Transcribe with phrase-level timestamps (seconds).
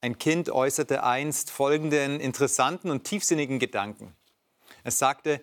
[0.00, 4.16] Ein Kind äußerte einst folgenden interessanten und tiefsinnigen Gedanken.
[4.82, 5.42] Es sagte,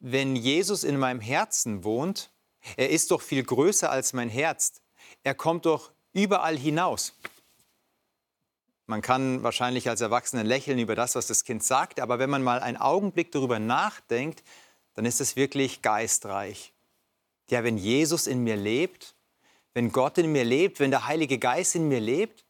[0.00, 2.30] wenn Jesus in meinem Herzen wohnt,
[2.76, 4.72] er ist doch viel größer als mein Herz.
[5.22, 7.14] Er kommt doch überall hinaus.
[8.86, 12.42] Man kann wahrscheinlich als Erwachsener lächeln über das, was das Kind sagt, aber wenn man
[12.42, 14.42] mal einen Augenblick darüber nachdenkt,
[14.94, 16.72] dann ist es wirklich geistreich.
[17.50, 19.14] Ja, wenn Jesus in mir lebt,
[19.72, 22.43] wenn Gott in mir lebt, wenn der Heilige Geist in mir lebt,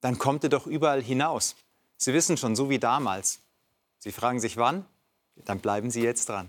[0.00, 1.56] dann kommt er doch überall hinaus.
[1.96, 3.40] Sie wissen schon, so wie damals.
[3.98, 4.86] Sie fragen sich wann?
[5.44, 6.48] Dann bleiben Sie jetzt dran.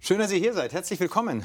[0.00, 0.72] Schön, dass ihr hier seid.
[0.72, 1.44] Herzlich willkommen.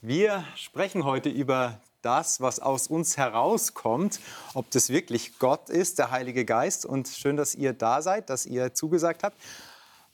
[0.00, 4.20] Wir sprechen heute über das, was aus uns herauskommt,
[4.54, 6.84] ob das wirklich Gott ist, der Heilige Geist.
[6.86, 9.36] Und schön, dass ihr da seid, dass ihr zugesagt habt.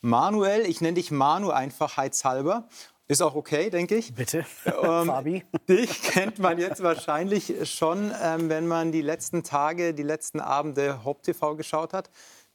[0.01, 2.69] Manuel, ich nenne dich Manu einfachheitshalber.
[3.09, 4.15] Ist auch okay, denke ich.
[4.15, 5.45] Bitte, ähm, Fabi.
[5.69, 11.05] Dich kennt man jetzt wahrscheinlich schon, ähm, wenn man die letzten Tage, die letzten Abende
[11.05, 12.09] Hop TV geschaut hat.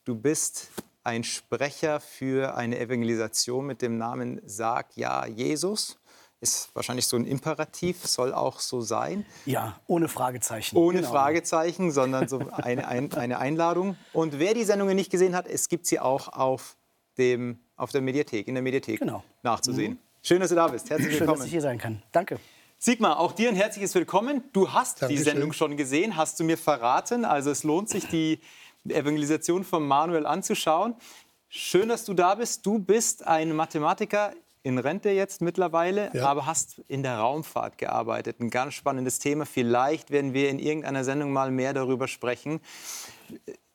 [0.05, 0.69] Du bist
[1.03, 5.97] ein Sprecher für eine Evangelisation mit dem Namen Sag ja Jesus.
[6.41, 9.25] Ist wahrscheinlich so ein Imperativ, soll auch so sein.
[9.45, 10.75] Ja, ohne Fragezeichen.
[10.77, 11.11] Ohne genau.
[11.11, 13.97] Fragezeichen, sondern so eine, eine Einladung.
[14.13, 16.77] Und wer die Sendungen nicht gesehen hat, es gibt sie auch auf,
[17.17, 19.23] dem, auf der Mediathek, in der Mediathek genau.
[19.43, 19.93] nachzusehen.
[19.93, 19.99] Mhm.
[20.21, 20.89] Schön, dass du da bist.
[20.89, 21.29] Herzlich willkommen.
[21.29, 22.03] Schön, dass ich hier sein kann.
[22.11, 22.39] Danke.
[22.77, 24.43] Sigmar, auch dir ein herzliches Willkommen.
[24.51, 25.23] Du hast Dankeschön.
[25.23, 27.23] die Sendung schon gesehen, hast du mir verraten.
[27.23, 28.41] Also es lohnt sich, die
[28.87, 30.95] Evangelisation von Manuel anzuschauen.
[31.47, 32.65] Schön, dass du da bist.
[32.65, 34.33] Du bist ein Mathematiker
[34.65, 36.25] in Rente jetzt mittlerweile, ja.
[36.27, 38.39] aber hast in der Raumfahrt gearbeitet.
[38.39, 39.45] Ein ganz spannendes Thema.
[39.45, 42.59] Vielleicht werden wir in irgendeiner Sendung mal mehr darüber sprechen.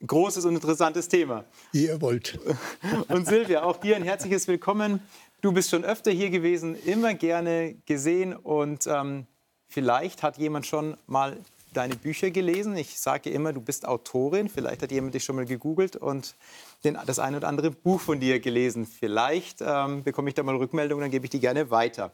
[0.04, 1.44] Großes und interessantes Thema.
[1.70, 2.40] Wie ihr wollt.
[3.08, 5.00] Und Silvia, auch dir ein herzliches Willkommen.
[5.42, 9.26] Du bist schon öfter hier gewesen, immer gerne gesehen und ähm,
[9.68, 11.36] vielleicht hat jemand schon mal
[11.72, 12.76] deine Bücher gelesen.
[12.76, 14.48] Ich sage immer, du bist Autorin.
[14.48, 16.36] Vielleicht hat jemand dich schon mal gegoogelt und
[16.84, 18.86] den, das eine oder andere Buch von dir gelesen.
[18.86, 22.12] Vielleicht ähm, bekomme ich da mal Rückmeldungen, dann gebe ich die gerne weiter.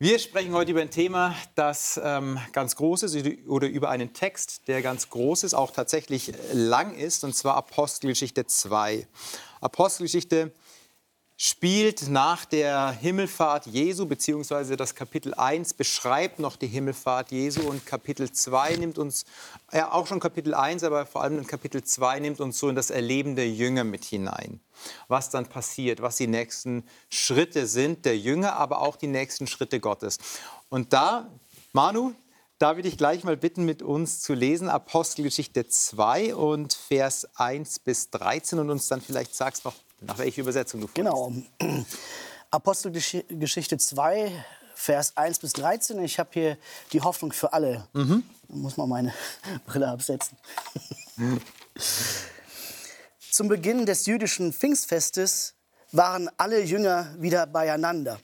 [0.00, 3.16] Wir sprechen heute über ein Thema, das ähm, ganz groß ist
[3.48, 8.46] oder über einen Text, der ganz groß ist, auch tatsächlich lang ist, und zwar Apostelgeschichte
[8.46, 9.08] 2.
[9.60, 10.67] Apostelgeschichte 2
[11.40, 17.86] spielt nach der Himmelfahrt Jesu, beziehungsweise das Kapitel 1 beschreibt noch die Himmelfahrt Jesu und
[17.86, 19.24] Kapitel 2 nimmt uns,
[19.72, 22.74] ja auch schon Kapitel 1, aber vor allem in Kapitel 2 nimmt uns so in
[22.74, 24.58] das Erleben der Jünger mit hinein.
[25.06, 29.78] Was dann passiert, was die nächsten Schritte sind der Jünger, aber auch die nächsten Schritte
[29.78, 30.18] Gottes.
[30.70, 31.30] Und da,
[31.72, 32.14] Manu,
[32.58, 37.78] da würde ich gleich mal bitten, mit uns zu lesen, Apostelgeschichte 2 und Vers 1
[37.80, 41.32] bis 13 und uns dann vielleicht sagst noch, nach welcher Übersetzung du Genau.
[42.50, 46.02] Apostelgeschichte 2, Vers 1 bis 13.
[46.02, 46.58] Ich habe hier
[46.92, 47.86] die Hoffnung für alle.
[47.92, 48.22] Mhm.
[48.48, 49.14] Da muss man meine
[49.66, 50.36] Brille absetzen.
[53.30, 55.54] Zum Beginn des jüdischen Pfingstfestes
[55.92, 58.18] waren alle Jünger wieder beieinander.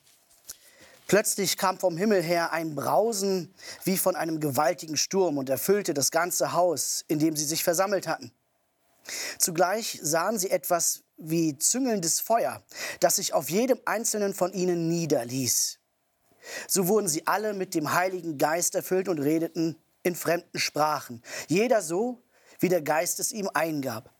[1.06, 3.54] Plötzlich kam vom Himmel her ein Brausen
[3.84, 8.06] wie von einem gewaltigen Sturm und erfüllte das ganze Haus, in dem sie sich versammelt
[8.06, 8.32] hatten.
[9.38, 12.62] Zugleich sahen sie etwas wie züngelndes Feuer,
[13.00, 15.78] das sich auf jedem einzelnen von ihnen niederließ.
[16.68, 21.82] So wurden sie alle mit dem Heiligen Geist erfüllt und redeten in fremden Sprachen, jeder
[21.82, 22.22] so,
[22.60, 24.10] wie der Geist es ihm eingab.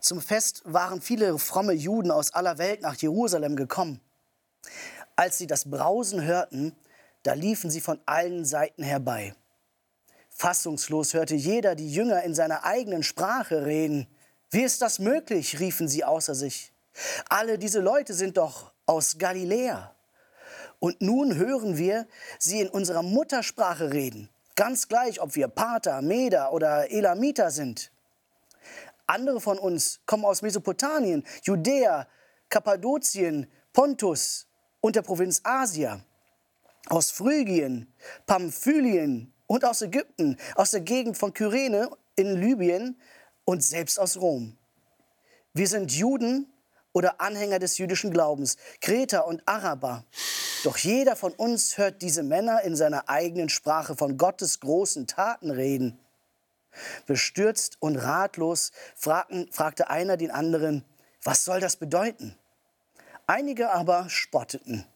[0.00, 4.00] Zum Fest waren viele fromme Juden aus aller Welt nach Jerusalem gekommen.
[5.22, 6.74] Als sie das Brausen hörten,
[7.22, 9.36] da liefen sie von allen Seiten herbei.
[10.30, 14.08] Fassungslos hörte jeder die Jünger in seiner eigenen Sprache reden.
[14.50, 15.60] Wie ist das möglich?
[15.60, 16.72] riefen sie außer sich.
[17.28, 19.94] Alle diese Leute sind doch aus Galiläa.
[20.80, 22.08] Und nun hören wir
[22.40, 27.92] sie in unserer Muttersprache reden, ganz gleich, ob wir Pater, Meder oder Elamiter sind.
[29.06, 32.08] Andere von uns kommen aus Mesopotamien, Judäa,
[32.48, 34.48] Kappadokien, Pontus
[34.82, 36.04] und der Provinz Asia,
[36.88, 37.90] aus Phrygien,
[38.26, 43.00] Pamphylien und aus Ägypten, aus der Gegend von Kyrene in Libyen
[43.44, 44.58] und selbst aus Rom.
[45.54, 46.52] Wir sind Juden
[46.92, 50.04] oder Anhänger des jüdischen Glaubens, Kreter und Araber.
[50.64, 55.50] Doch jeder von uns hört diese Männer in seiner eigenen Sprache von Gottes großen Taten
[55.50, 55.98] reden.
[57.06, 60.84] Bestürzt und ratlos fragten, fragte einer den anderen,
[61.22, 62.36] was soll das bedeuten?
[63.26, 64.86] Einige aber spotteten.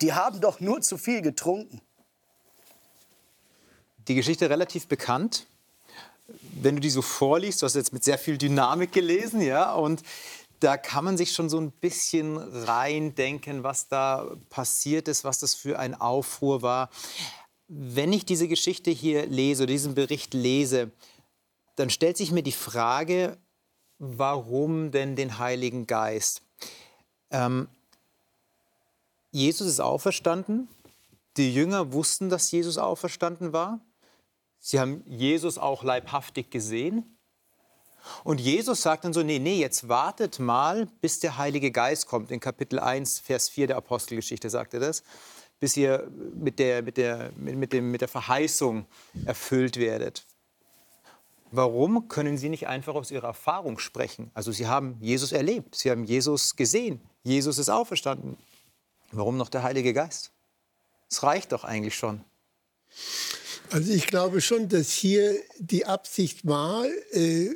[0.00, 1.80] Die haben doch nur zu viel getrunken.
[4.10, 5.46] die Geschichte relativ bekannt.
[6.60, 10.02] Wenn du die so vorliest, du hast jetzt mit sehr viel Dynamik gelesen, ja, und
[10.58, 15.54] da kann man sich schon so ein bisschen reindenken, was da passiert ist, was das
[15.54, 16.90] für ein Aufruhr war.
[17.68, 20.90] Wenn ich diese Geschichte hier lese, diesen Bericht lese,
[21.76, 23.38] dann stellt sich mir die Frage,
[23.98, 26.42] warum denn den Heiligen Geist?
[27.30, 27.68] Ähm,
[29.30, 30.68] Jesus ist auferstanden.
[31.36, 33.80] Die Jünger wussten, dass Jesus auferstanden war.
[34.58, 37.16] Sie haben Jesus auch leibhaftig gesehen.
[38.24, 42.30] Und Jesus sagt dann so, nee, nee, jetzt wartet mal, bis der Heilige Geist kommt.
[42.30, 45.02] In Kapitel 1, Vers 4 der Apostelgeschichte sagt er das.
[45.60, 48.86] Bis ihr mit der, mit der, mit dem, mit der Verheißung
[49.26, 50.26] erfüllt werdet.
[51.52, 54.30] Warum können Sie nicht einfach aus Ihrer Erfahrung sprechen?
[54.34, 58.36] Also Sie haben Jesus erlebt, Sie haben Jesus gesehen, Jesus ist auferstanden.
[59.12, 60.30] Warum noch der Heilige Geist?
[61.10, 62.24] Es reicht doch eigentlich schon.
[63.70, 67.50] Also ich glaube schon, dass hier die Absicht war, äh,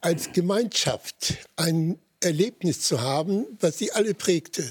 [0.00, 4.64] als Gemeinschaft ein Erlebnis zu haben, was sie alle prägte.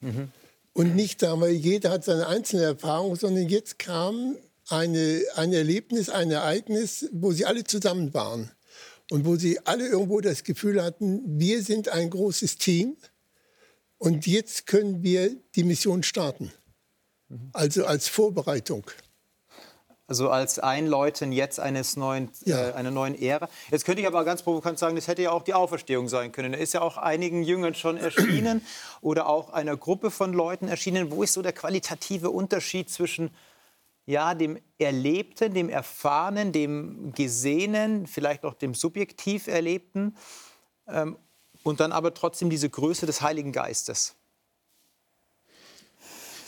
[0.00, 0.30] Mhm.
[0.74, 4.36] Und nicht da, weil jeder hat seine einzelne Erfahrung, sondern jetzt kam
[4.68, 8.50] eine, ein Erlebnis, ein Ereignis, wo sie alle zusammen waren.
[9.10, 12.96] Und wo sie alle irgendwo das Gefühl hatten, wir sind ein großes Team
[14.02, 16.50] und jetzt können wir die Mission starten.
[17.28, 17.50] Mhm.
[17.52, 18.84] Also als Vorbereitung.
[20.08, 22.70] Also als Einläuten jetzt eines neuen, ja.
[22.70, 23.48] äh, einer neuen Ära.
[23.70, 26.52] Jetzt könnte ich aber ganz provokant sagen, das hätte ja auch die Auferstehung sein können.
[26.52, 28.66] Er ist ja auch einigen Jüngern schon erschienen
[29.02, 31.12] oder auch einer Gruppe von Leuten erschienen.
[31.12, 33.30] Wo ist so der qualitative Unterschied zwischen
[34.04, 40.16] ja, dem Erlebten, dem Erfahrenen, dem Gesehenen, vielleicht auch dem subjektiv Erlebten
[40.88, 41.16] ähm,
[41.62, 44.14] und dann aber trotzdem diese Größe des Heiligen Geistes?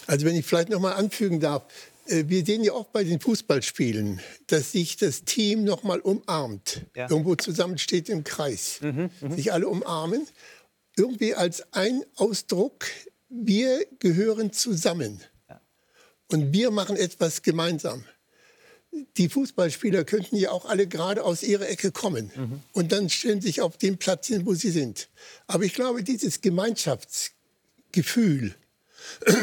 [0.06, 1.64] Also wenn ich vielleicht noch mal anfügen darf,
[2.06, 6.82] äh, wir sehen ja oft bei den Fußballspielen, dass sich das Team noch mal umarmt,
[6.94, 7.08] ja.
[7.08, 9.36] irgendwo zusammensteht im Kreis, mhm, mh.
[9.36, 10.26] sich alle umarmen,
[10.96, 12.86] irgendwie als ein Ausdruck,
[13.28, 15.60] wir gehören zusammen ja.
[16.30, 18.04] und wir machen etwas gemeinsam.
[19.16, 22.60] Die Fußballspieler könnten ja auch alle gerade aus ihrer Ecke kommen mhm.
[22.72, 25.08] und dann stellen sich auf den Platz hin, wo sie sind.
[25.46, 28.54] Aber ich glaube, dieses Gemeinschaftsgefühl,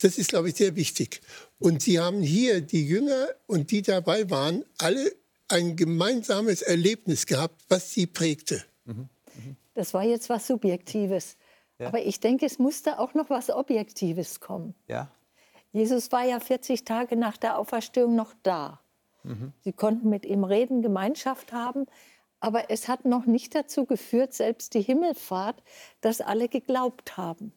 [0.00, 1.20] das ist, glaube ich, sehr wichtig.
[1.58, 5.12] Und sie haben hier, die Jünger und die dabei waren, alle
[5.48, 8.64] ein gemeinsames Erlebnis gehabt, was sie prägte.
[8.84, 9.08] Mhm.
[9.34, 9.56] Mhm.
[9.74, 11.36] Das war jetzt was Subjektives.
[11.78, 11.88] Ja.
[11.88, 14.74] Aber ich denke, es musste auch noch was Objektives kommen.
[14.88, 15.10] Ja.
[15.72, 18.80] Jesus war ja 40 Tage nach der Auferstehung noch da.
[19.24, 19.52] Mhm.
[19.62, 21.86] Sie konnten mit ihm reden, Gemeinschaft haben.
[22.40, 25.62] Aber es hat noch nicht dazu geführt, selbst die Himmelfahrt,
[26.00, 27.52] dass alle geglaubt haben.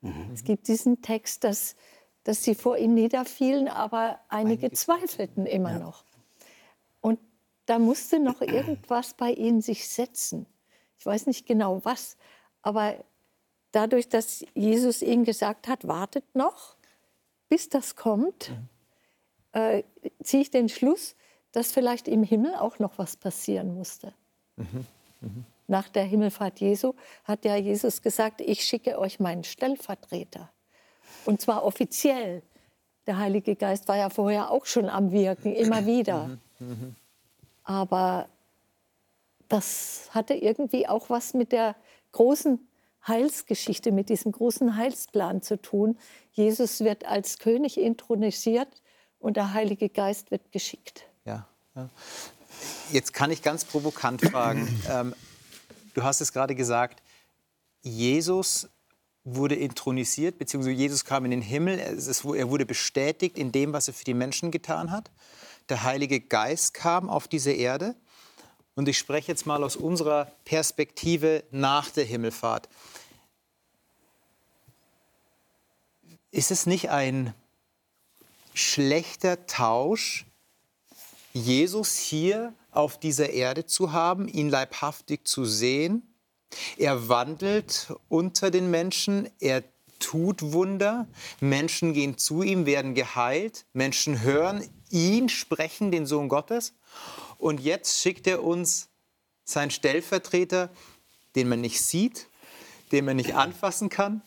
[0.00, 0.30] Mhm.
[0.32, 1.76] Es gibt diesen Text, dass
[2.24, 5.78] dass sie vor ihm niederfielen, aber einige, einige zweifelten immer ja.
[5.78, 6.04] noch.
[7.00, 7.18] Und
[7.66, 10.46] da musste noch irgendwas bei ihnen sich setzen.
[10.98, 12.16] Ich weiß nicht genau was,
[12.62, 12.94] aber
[13.72, 16.76] dadurch, dass Jesus ihnen gesagt hat, wartet noch,
[17.50, 19.60] bis das kommt, mhm.
[19.60, 19.82] äh,
[20.22, 21.16] ziehe ich den Schluss,
[21.52, 24.14] dass vielleicht im Himmel auch noch was passieren musste.
[24.56, 24.86] Mhm.
[25.20, 25.44] Mhm.
[25.66, 26.94] Nach der Himmelfahrt Jesu
[27.24, 30.50] hat ja Jesus gesagt, ich schicke euch meinen Stellvertreter.
[31.26, 32.42] Und zwar offiziell.
[33.06, 36.38] Der Heilige Geist war ja vorher auch schon am Wirken, immer wieder.
[37.64, 38.28] Aber
[39.48, 41.76] das hatte irgendwie auch was mit der
[42.12, 42.66] großen
[43.06, 45.98] Heilsgeschichte, mit diesem großen Heilsplan zu tun.
[46.32, 48.68] Jesus wird als König intronisiert
[49.18, 51.04] und der Heilige Geist wird geschickt.
[51.24, 51.46] Ja.
[52.92, 54.68] Jetzt kann ich ganz provokant fragen.
[54.90, 55.14] Ähm,
[55.94, 57.02] du hast es gerade gesagt,
[57.82, 58.68] Jesus
[59.24, 61.78] wurde intronisiert, beziehungsweise Jesus kam in den Himmel.
[61.78, 65.10] er wurde bestätigt in dem, was er für die Menschen getan hat.
[65.68, 67.94] Der Heilige Geist kam auf diese Erde.
[68.74, 72.68] Und ich spreche jetzt mal aus unserer Perspektive nach der Himmelfahrt.
[76.30, 77.34] Ist es nicht ein
[78.54, 80.26] schlechter Tausch,
[81.32, 86.10] Jesus hier auf dieser Erde zu haben, ihn leibhaftig zu sehen
[86.76, 89.62] er wandelt unter den Menschen, er
[89.98, 91.06] tut Wunder,
[91.40, 96.74] Menschen gehen zu ihm, werden geheilt, Menschen hören ihn sprechen, den Sohn Gottes.
[97.38, 98.88] Und jetzt schickt er uns
[99.44, 100.70] seinen Stellvertreter,
[101.36, 102.28] den man nicht sieht,
[102.92, 104.22] den man nicht anfassen kann,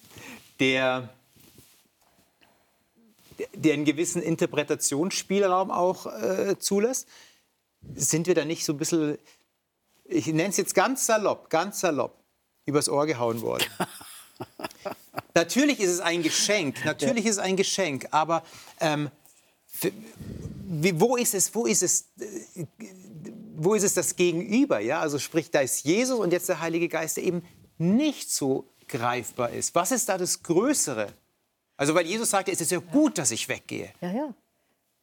[0.60, 1.14] der,
[3.54, 7.08] der einen gewissen Interpretationsspielraum auch äh, zulässt.
[7.96, 9.18] Sind wir da nicht so ein bisschen
[10.06, 12.18] ich nenne es jetzt ganz salopp, ganz salopp,
[12.66, 13.66] übers Ohr gehauen worden.
[15.36, 18.44] natürlich ist es ein Geschenk, natürlich ist es ein Geschenk, aber
[18.80, 19.10] ähm,
[20.70, 22.10] wo ist es, wo ist es,
[23.56, 24.80] wo ist es das Gegenüber?
[24.80, 27.44] Ja, also sprich, da ist Jesus und jetzt der Heilige Geist, der eben
[27.78, 29.74] nicht so greifbar ist.
[29.76, 31.08] Was ist da das Größere?
[31.84, 33.90] Also, weil Jesus sagte, es ist ja gut, dass ich weggehe.
[34.00, 34.34] Ja, ja.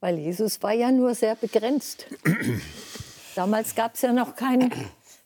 [0.01, 2.07] Weil Jesus war ja nur sehr begrenzt.
[3.35, 4.73] Damals gab es ja noch keinen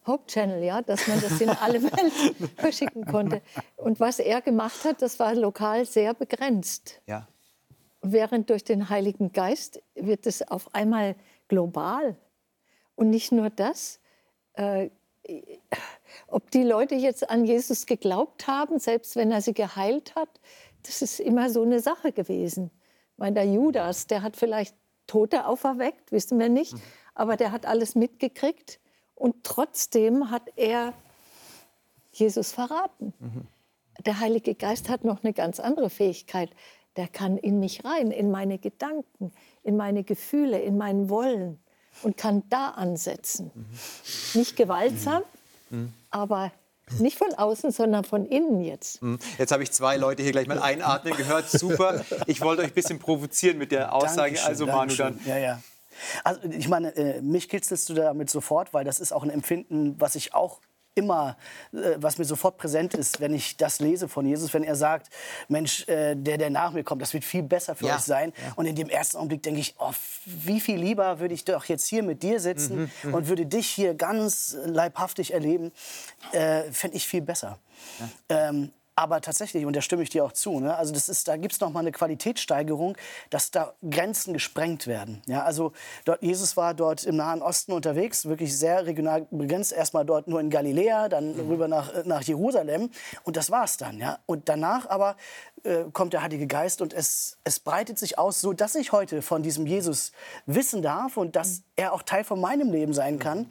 [0.05, 2.13] Hope Channel, ja, dass man das in alle Welt
[2.57, 3.41] verschicken konnte.
[3.77, 7.01] Und was er gemacht hat, das war lokal sehr begrenzt.
[7.07, 7.29] Ja.
[8.03, 11.15] Während durch den Heiligen Geist wird es auf einmal
[11.47, 12.17] global.
[12.97, 14.01] Und nicht nur das,
[14.55, 14.91] äh,
[16.27, 20.29] ob die Leute jetzt an Jesus geglaubt haben, selbst wenn er sie geheilt hat,
[20.85, 22.71] das ist immer so eine Sache gewesen.
[23.13, 24.75] Ich meine, der Judas, der hat vielleicht
[25.07, 26.75] Tote auferweckt, wissen wir nicht,
[27.15, 28.81] aber der hat alles mitgekriegt
[29.15, 30.95] und trotzdem hat er
[32.13, 33.13] Jesus verraten.
[34.05, 36.51] Der Heilige Geist hat noch eine ganz andere Fähigkeit.
[36.97, 41.59] Der kann in mich rein, in meine Gedanken, in meine Gefühle, in mein Wollen
[42.03, 43.51] und kann da ansetzen.
[44.35, 45.23] Nicht gewaltsam,
[46.11, 46.53] aber
[46.99, 49.01] nicht von außen, sondern von innen jetzt.
[49.39, 51.51] Jetzt habe ich zwei Leute hier gleich mal einatmen gehört.
[51.51, 52.05] Super.
[52.27, 54.35] Ich wollte euch ein bisschen provozieren mit der Aussage.
[54.35, 55.21] Dankeschön, also Manu, dann Dankeschön.
[55.27, 55.63] Ja, ja.
[56.23, 60.01] Also ich meine, äh, mich kitzelst du damit sofort, weil das ist auch ein Empfinden,
[60.01, 60.61] was ich auch
[60.95, 61.37] immer,
[61.73, 65.09] äh, was mir sofort präsent ist, wenn ich das lese von Jesus, wenn er sagt,
[65.49, 68.33] Mensch, äh, der, der nach mir kommt, das wird viel besser für Ja, euch sein.
[68.57, 69.93] Und in dem ersten Augenblick denke ich, oh,
[70.27, 73.69] wie viel lieber würde ich doch jetzt hier mit dir sitzen Mhm, und würde dich
[73.69, 75.73] hier ganz leibhaftig erleben,
[76.33, 77.59] äh, fände ich viel besser.
[78.29, 80.77] Ähm, aber tatsächlich, und da stimme ich dir auch zu, ne?
[80.77, 82.97] also das ist, da gibt es noch mal eine Qualitätssteigerung,
[83.31, 85.21] dass da Grenzen gesprengt werden.
[85.27, 85.73] Ja, also
[86.05, 89.73] dort, Jesus war dort im Nahen Osten unterwegs, wirklich sehr regional begrenzt.
[89.73, 92.91] Erstmal dort nur in Galiläa, dann rüber nach, äh, nach Jerusalem
[93.25, 93.99] und das war's dann.
[93.99, 94.19] Ja?
[94.27, 95.17] Und danach aber
[95.65, 99.23] äh, kommt der Heilige Geist und es, es breitet sich aus, so dass ich heute
[99.23, 100.13] von diesem Jesus
[100.47, 103.51] wissen darf und dass er auch Teil von meinem Leben sein kann.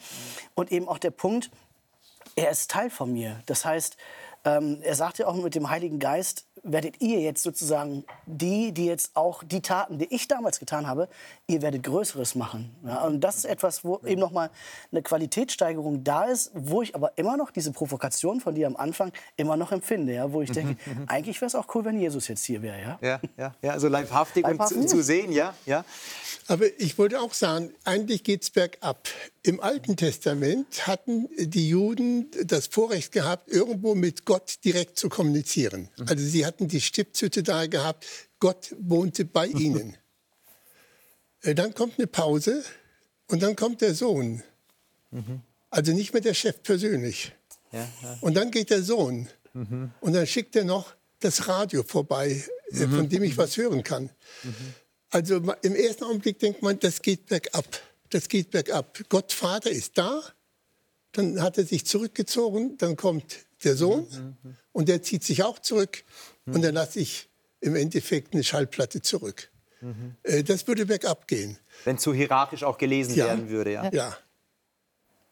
[0.55, 1.51] Und eben auch der Punkt,
[2.35, 3.41] er ist Teil von mir.
[3.45, 3.97] Das heißt,
[4.45, 8.85] ähm, er sagt ja auch mit dem Heiligen Geist, werdet ihr jetzt sozusagen die, die
[8.85, 11.09] jetzt auch die Taten, die ich damals getan habe,
[11.47, 12.73] ihr werdet Größeres machen.
[12.85, 14.49] Ja, und das ist etwas, wo eben noch mal
[14.91, 19.11] eine Qualitätssteigerung da ist, wo ich aber immer noch diese Provokation von dir am Anfang
[19.35, 22.45] immer noch empfinde, ja, wo ich denke, eigentlich wäre es auch cool, wenn Jesus jetzt
[22.45, 22.99] hier wäre, ja.
[23.01, 24.81] ja, ja, ja, also leibhaftig, und Leibhaftig.
[24.83, 25.83] zu, zu sehen, ja, ja.
[26.47, 29.07] Aber ich wollte auch sagen, eigentlich geht es bergab.
[29.45, 35.89] Im Alten Testament hatten die Juden das Vorrecht gehabt, irgendwo mit Gott direkt zu kommunizieren.
[36.07, 38.05] Also sie hatten die Stiftshütte da gehabt,
[38.39, 39.97] Gott wohnte bei ihnen.
[41.41, 42.63] Äh, Dann kommt eine Pause
[43.27, 44.43] und dann kommt der Sohn.
[45.69, 47.33] Also nicht mehr der Chef persönlich.
[47.71, 48.17] ja, ja.
[48.21, 49.27] Und dann geht der Sohn.
[49.53, 54.09] Und dann schickt er noch das Radio vorbei, äh, von dem ich was hören kann.
[55.09, 57.65] Also im ersten Augenblick denkt man, das geht bergab.
[58.13, 58.99] Das geht bergab.
[59.09, 60.21] Gott Vater ist da,
[61.13, 64.37] dann hat er sich zurückgezogen, dann kommt der Sohn
[64.71, 66.03] und der zieht sich auch zurück
[66.45, 67.29] und dann lasse ich
[67.59, 69.49] im Endeffekt eine Schallplatte zurück.
[70.23, 71.57] Äh, Das würde bergab gehen.
[71.85, 73.25] Wenn zu hierarchisch auch gelesen Ja.
[73.27, 73.89] werden würde, ja.
[73.91, 74.17] Ja.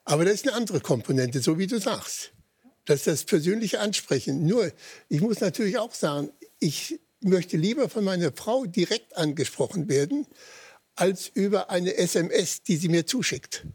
[0.03, 2.31] Aber das ist eine andere Komponente, so wie du sagst.
[2.85, 4.45] Das ist das persönliche Ansprechen.
[4.47, 4.71] Nur,
[5.07, 10.25] ich muss natürlich auch sagen, ich möchte lieber von meiner Frau direkt angesprochen werden,
[10.95, 13.65] als über eine SMS, die sie mir zuschickt.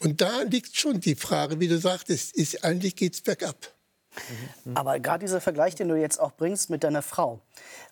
[0.00, 3.56] Und da liegt schon die Frage, wie du sagtest, ist, eigentlich geht es bergab.
[4.74, 7.40] Aber gerade dieser Vergleich, den du jetzt auch bringst mit deiner Frau,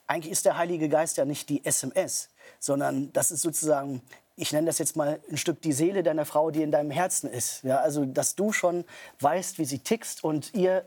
[0.06, 2.28] eigentlich ist der Heilige Geist ja nicht die SMS,
[2.60, 4.02] sondern das ist sozusagen,
[4.36, 7.30] ich nenne das jetzt mal ein Stück die Seele deiner Frau, die in deinem Herzen
[7.30, 7.64] ist.
[7.64, 8.84] Ja, also, dass du schon
[9.20, 10.84] weißt, wie sie tickst und ihr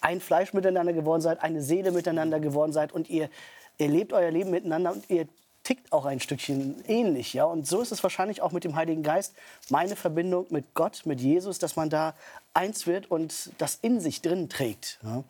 [0.00, 3.30] ein Fleisch miteinander geworden seid, eine Seele miteinander geworden seid und ihr,
[3.78, 5.26] ihr lebt euer Leben miteinander und ihr
[5.66, 7.34] tickt auch ein Stückchen ähnlich.
[7.34, 7.44] Ja?
[7.44, 9.34] Und so ist es wahrscheinlich auch mit dem Heiligen Geist.
[9.68, 12.14] Meine Verbindung mit Gott, mit Jesus, dass man da
[12.54, 15.00] eins wird und das in sich drin trägt.
[15.02, 15.24] Ja?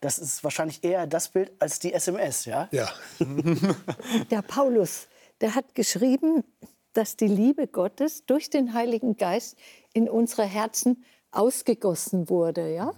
[0.00, 2.44] Das ist wahrscheinlich eher das Bild als die SMS.
[2.44, 2.68] Ja?
[2.70, 2.88] Ja.
[4.30, 5.08] Der Paulus,
[5.40, 6.44] der hat geschrieben,
[6.92, 9.56] dass die Liebe Gottes durch den Heiligen Geist
[9.92, 12.72] in unsere Herzen ausgegossen wurde.
[12.72, 12.92] Ja?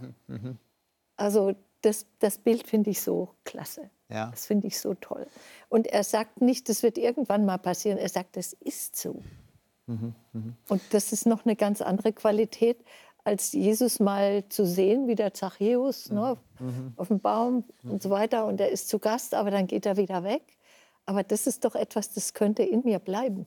[1.17, 3.89] Also das, das Bild finde ich so klasse.
[4.13, 4.31] Ja.
[4.31, 5.27] Das finde ich so toll.
[5.69, 7.99] Und er sagt nicht, das wird irgendwann mal passieren.
[7.99, 9.23] Er sagt, das ist so.
[10.69, 12.79] Und das ist noch eine ganz andere Qualität,
[13.25, 16.37] als Jesus mal zu sehen, wie der Zachäus ne,
[16.97, 18.47] auf dem Baum und so weiter.
[18.47, 20.43] Und er ist zu Gast, aber dann geht er wieder weg.
[21.07, 23.47] Aber das ist doch etwas, das könnte in mir bleiben.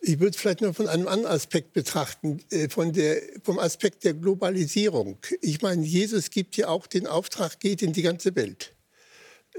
[0.00, 4.02] Ich würde es vielleicht nur von einem anderen Aspekt betrachten, äh, von der, vom Aspekt
[4.02, 5.18] der Globalisierung.
[5.40, 8.74] Ich meine, Jesus gibt ja auch den Auftrag, geht in die ganze Welt.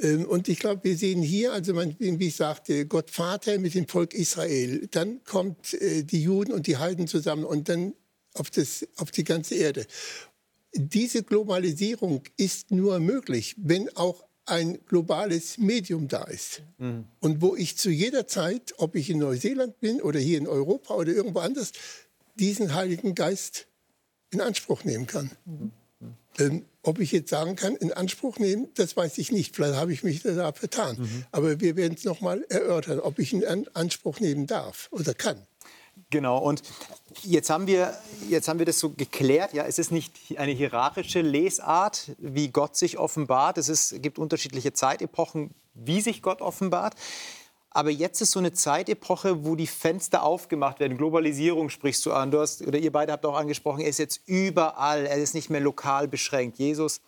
[0.02, 3.76] Ähm, und ich glaube, wir sehen hier, also man, wie ich sagte, Gott Vater mit
[3.76, 4.88] dem Volk Israel.
[4.92, 7.94] Dann kommt äh, die Juden und die Heiden zusammen und dann
[8.34, 9.86] auf, das, auf die ganze Erde.
[10.74, 16.64] Diese Globalisierung ist nur möglich, wenn auch ein globales Medium da ist.
[16.78, 17.06] Mhm.
[17.20, 20.96] Und wo ich zu jeder Zeit, ob ich in Neuseeland bin oder hier in Europa
[20.96, 21.72] oder irgendwo anders,
[22.36, 23.68] diesen Heiligen Geist
[24.32, 25.32] in Anspruch nehmen kann.
[25.46, 25.72] Mhm.
[26.40, 29.56] Ähm, ob ich jetzt sagen kann, in Anspruch nehmen, das weiß ich nicht.
[29.56, 30.98] Vielleicht habe ich mich da vertan.
[31.00, 31.25] Mhm.
[31.32, 35.13] Aber wir werden es noch mal erörtern, ob ich ihn in Anspruch nehmen darf oder
[35.13, 35.46] kann.
[36.10, 36.62] Genau, und
[37.24, 37.94] jetzt haben, wir,
[38.30, 39.54] jetzt haben wir das so geklärt.
[39.54, 43.58] Ja, es ist nicht eine hierarchische Lesart, wie Gott sich offenbart.
[43.58, 46.96] Es ist, gibt unterschiedliche Zeitepochen, wie sich Gott offenbart.
[47.74, 50.96] Aber jetzt ist so eine Zeitepoche, wo die Fenster aufgemacht werden.
[50.96, 52.30] Globalisierung sprichst du an.
[52.30, 55.08] Du hast, oder ihr beide habt auch angesprochen, er ist jetzt überall.
[55.08, 56.60] Er ist nicht mehr lokal beschränkt.
[56.60, 57.01] Jesus,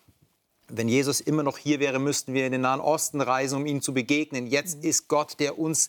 [0.68, 3.80] wenn Jesus immer noch hier wäre, müssten wir in den Nahen Osten reisen, um ihm
[3.80, 4.48] zu begegnen.
[4.48, 5.88] Jetzt ist Gott, der uns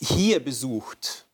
[0.00, 1.26] hier besucht,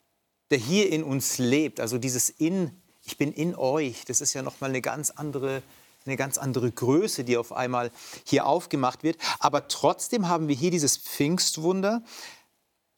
[0.51, 1.79] der hier in uns lebt.
[1.79, 2.73] Also dieses in,
[3.05, 5.63] ich bin in euch, das ist ja noch mal eine ganz andere
[6.07, 7.91] eine ganz andere Größe, die auf einmal
[8.25, 9.17] hier aufgemacht wird.
[9.39, 12.03] Aber trotzdem haben wir hier dieses Pfingstwunder,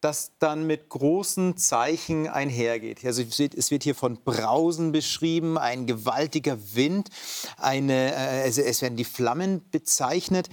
[0.00, 3.04] das dann mit großen Zeichen einhergeht.
[3.04, 7.08] Also es wird hier von Brausen beschrieben, ein gewaltiger Wind,
[7.56, 10.48] eine, also es werden die Flammen bezeichnet.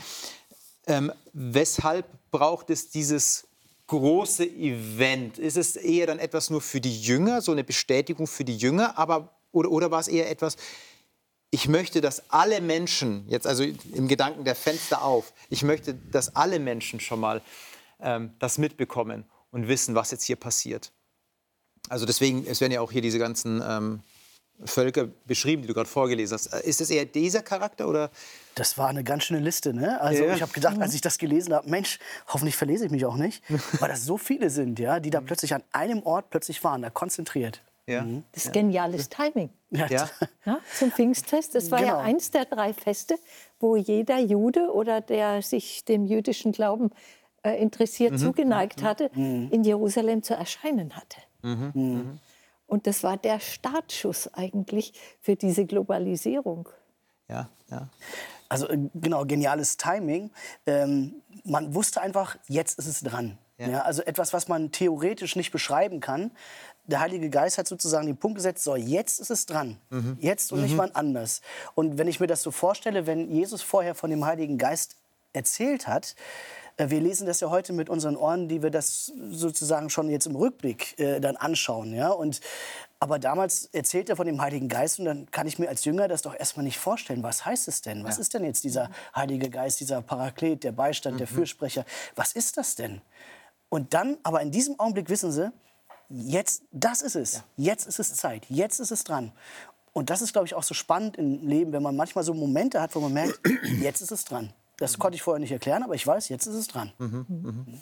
[0.88, 3.48] Ähm, weshalb braucht es dieses
[3.88, 5.38] große Event?
[5.38, 8.98] Ist es eher dann etwas nur für die Jünger, so eine Bestätigung für die Jünger,
[8.98, 10.58] aber, oder, oder war es eher etwas
[11.52, 16.36] ich möchte, dass alle Menschen, jetzt also im Gedanken der Fenster auf, ich möchte, dass
[16.36, 17.42] alle Menschen schon mal
[18.00, 20.92] ähm, das mitbekommen und wissen, was jetzt hier passiert.
[21.90, 24.02] Also deswegen, es werden ja auch hier diese ganzen ähm,
[24.64, 26.48] Völker beschrieben, die du gerade vorgelesen hast.
[26.48, 28.10] Äh, ist es eher dieser Charakter oder?
[28.56, 30.00] Das war eine ganz schöne Liste, ne?
[30.00, 30.36] Also ja.
[30.36, 33.44] ich habe gedacht, als ich das gelesen habe, Mensch, hoffentlich verlese ich mich auch nicht,
[33.80, 36.90] weil das so viele sind, ja, die da plötzlich an einem Ort plötzlich waren, da
[36.90, 37.62] konzentriert.
[37.88, 38.02] Ja.
[38.02, 38.24] Mhm.
[38.32, 39.50] Das ist geniales Timing.
[39.70, 39.88] Ja.
[40.46, 41.54] Ja, zum Pfingstfest.
[41.56, 41.94] Das war genau.
[41.94, 43.16] ja eins der drei Feste,
[43.60, 46.92] wo jeder Jude oder der sich dem jüdischen Glauben
[47.44, 48.18] äh, interessiert mhm.
[48.18, 48.86] zugeneigt mhm.
[48.86, 49.50] hatte, mhm.
[49.52, 51.18] in Jerusalem zu erscheinen hatte.
[51.44, 51.72] Mhm.
[51.74, 52.20] Mhm.
[52.68, 56.70] Und das war der Startschuss eigentlich für diese Globalisierung.
[57.30, 57.90] Ja, ja.
[58.50, 60.32] Also äh, genau, geniales Timing.
[60.66, 63.38] Ähm, man wusste einfach, jetzt ist es dran.
[63.58, 63.68] Ja.
[63.70, 63.82] ja.
[63.84, 66.32] also etwas, was man theoretisch nicht beschreiben kann,
[66.88, 70.18] der Heilige Geist hat sozusagen den Punkt gesetzt, so jetzt ist es dran, mhm.
[70.20, 70.66] jetzt und mhm.
[70.66, 71.42] nicht wann anders.
[71.74, 74.96] Und wenn ich mir das so vorstelle, wenn Jesus vorher von dem Heiligen Geist
[75.34, 76.16] erzählt hat,
[76.78, 80.28] äh, wir lesen das ja heute mit unseren Ohren, die wir das sozusagen schon jetzt
[80.28, 81.94] im Rückblick äh, dann anschauen.
[81.94, 82.10] Ja?
[82.10, 82.42] Und,
[83.00, 86.08] aber damals erzählt er von dem Heiligen Geist und dann kann ich mir als Jünger
[86.08, 87.24] das doch erstmal nicht vorstellen.
[87.24, 88.04] Was heißt es denn?
[88.04, 88.22] Was ja.
[88.22, 91.20] ist denn jetzt dieser Heilige Geist, dieser Paraklet, der Beistand, mhm.
[91.20, 91.86] der Fürsprecher?
[92.16, 93.02] Was ist das denn?
[93.70, 95.52] Und dann, aber in diesem Augenblick wissen sie,
[96.10, 97.34] jetzt, das ist es.
[97.34, 97.74] Ja.
[97.74, 98.46] Jetzt ist es Zeit.
[98.50, 99.32] Jetzt ist es dran.
[99.94, 102.82] Und das ist, glaube ich, auch so spannend im Leben, wenn man manchmal so Momente
[102.82, 103.40] hat, wo man merkt,
[103.82, 104.52] jetzt ist es dran.
[104.78, 106.92] Das konnte ich vorher nicht erklären, aber ich weiß, jetzt ist es dran.
[106.98, 107.26] Mhm.
[107.28, 107.82] Mhm.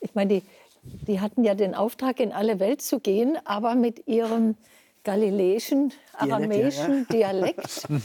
[0.00, 0.42] Ich meine, die,
[0.82, 4.56] die hatten ja den Auftrag, in alle Welt zu gehen, aber mit ihrem
[5.02, 7.98] galiläischen, aramäischen Dialekt, ja,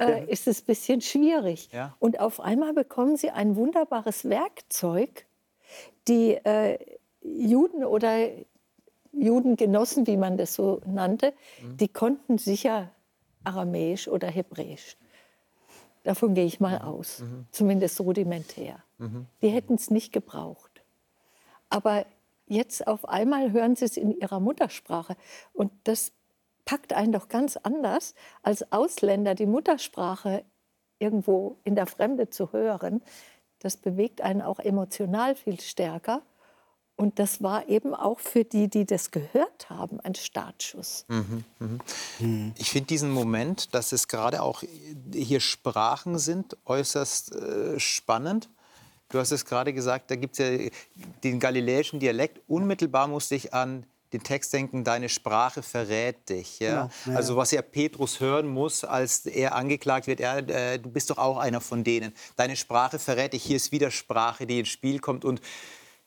[0.00, 0.06] ja.
[0.06, 1.70] äh, ist es ein bisschen schwierig.
[1.72, 1.94] Ja.
[1.98, 5.24] Und auf einmal bekommen sie ein wunderbares Werkzeug,
[6.08, 6.78] die äh,
[7.22, 8.28] Juden oder
[9.12, 11.76] Judengenossen, wie man das so nannte, mhm.
[11.76, 12.90] die konnten sicher
[13.44, 14.96] Aramäisch oder Hebräisch.
[16.04, 16.84] Davon gehe ich mal mhm.
[16.84, 17.46] aus, mhm.
[17.50, 18.82] zumindest rudimentär.
[18.98, 19.26] Mhm.
[19.42, 20.82] Die hätten es nicht gebraucht.
[21.68, 22.06] Aber
[22.46, 25.16] jetzt auf einmal hören sie es in ihrer Muttersprache.
[25.52, 26.12] Und das
[26.64, 30.44] packt einen doch ganz anders, als Ausländer die Muttersprache
[30.98, 33.02] irgendwo in der Fremde zu hören.
[33.58, 36.22] Das bewegt einen auch emotional viel stärker.
[36.96, 41.04] Und das war eben auch für die, die das gehört haben, ein Startschuss.
[41.08, 41.44] Mhm,
[42.18, 42.52] mhm.
[42.58, 44.62] Ich finde diesen Moment, dass es gerade auch
[45.12, 48.50] hier Sprachen sind, äußerst äh, spannend.
[49.08, 50.70] Du hast es gerade gesagt, da gibt es ja
[51.24, 52.40] den galiläischen Dialekt.
[52.46, 56.58] Unmittelbar musste ich an den Text denken, deine Sprache verrät dich.
[56.60, 56.90] Ja?
[57.04, 57.16] Genau, ja.
[57.16, 61.18] Also was ja Petrus hören muss, als er angeklagt wird, ja, äh, du bist doch
[61.18, 62.12] auch einer von denen.
[62.36, 63.42] Deine Sprache verrät dich.
[63.42, 65.24] Hier ist wieder Sprache, die ins Spiel kommt.
[65.24, 65.40] Und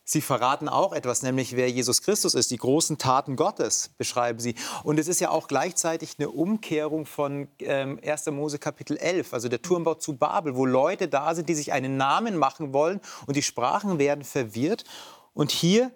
[0.07, 2.51] Sie verraten auch etwas, nämlich wer Jesus Christus ist.
[2.51, 4.53] Die großen Taten Gottes beschreiben sie.
[4.83, 8.27] Und es ist ja auch gleichzeitig eine Umkehrung von ähm, 1.
[8.27, 11.97] Mose Kapitel 11, also der Turmbau zu Babel, wo Leute da sind, die sich einen
[11.97, 14.83] Namen machen wollen und die Sprachen werden verwirrt.
[15.33, 15.91] Und hier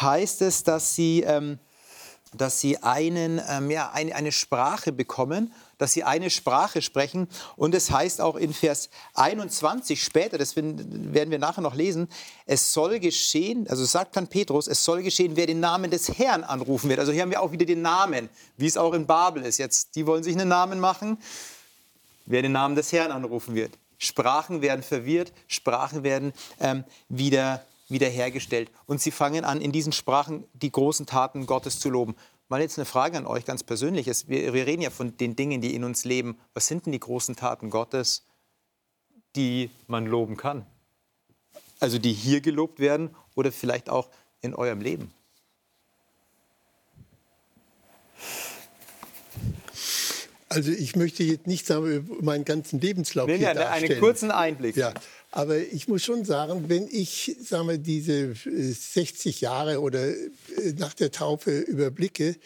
[0.00, 1.58] heißt es, dass sie, ähm,
[2.32, 7.28] dass sie einen, ähm, ja, eine, eine Sprache bekommen, dass sie eine Sprache sprechen.
[7.56, 12.08] Und es heißt auch in Vers 21 später, das werden wir nachher noch lesen,
[12.46, 16.44] es soll geschehen, also sagt dann Petrus, es soll geschehen, wer den Namen des Herrn
[16.44, 16.98] anrufen wird.
[16.98, 19.58] Also hier haben wir auch wieder den Namen, wie es auch in Babel ist.
[19.58, 21.18] Jetzt, die wollen sich einen Namen machen,
[22.26, 23.72] wer den Namen des Herrn anrufen wird.
[23.98, 28.70] Sprachen werden verwirrt, Sprachen werden ähm, wieder wiederhergestellt.
[28.86, 32.14] Und sie fangen an, in diesen Sprachen die großen Taten Gottes zu loben.
[32.48, 34.06] Mal jetzt eine Frage an euch ganz persönlich.
[34.26, 36.38] Wir, wir reden ja von den Dingen, die in uns leben.
[36.54, 38.24] Was sind denn die großen Taten Gottes,
[39.36, 40.64] die man loben kann?
[41.78, 44.08] Also die hier gelobt werden oder vielleicht auch
[44.40, 45.12] in eurem Leben?
[50.48, 53.92] Also ich möchte jetzt nicht sagen meinen ganzen Lebenslauf nee, hier ja, darstellen.
[53.92, 54.76] Einen kurzen Einblick.
[54.76, 54.94] Ja,
[55.30, 60.26] aber ich muss schon sagen, wenn ich sagen wir, diese 60 äh, Jahre oder äh,
[60.78, 62.36] nach der Taufe überblicke,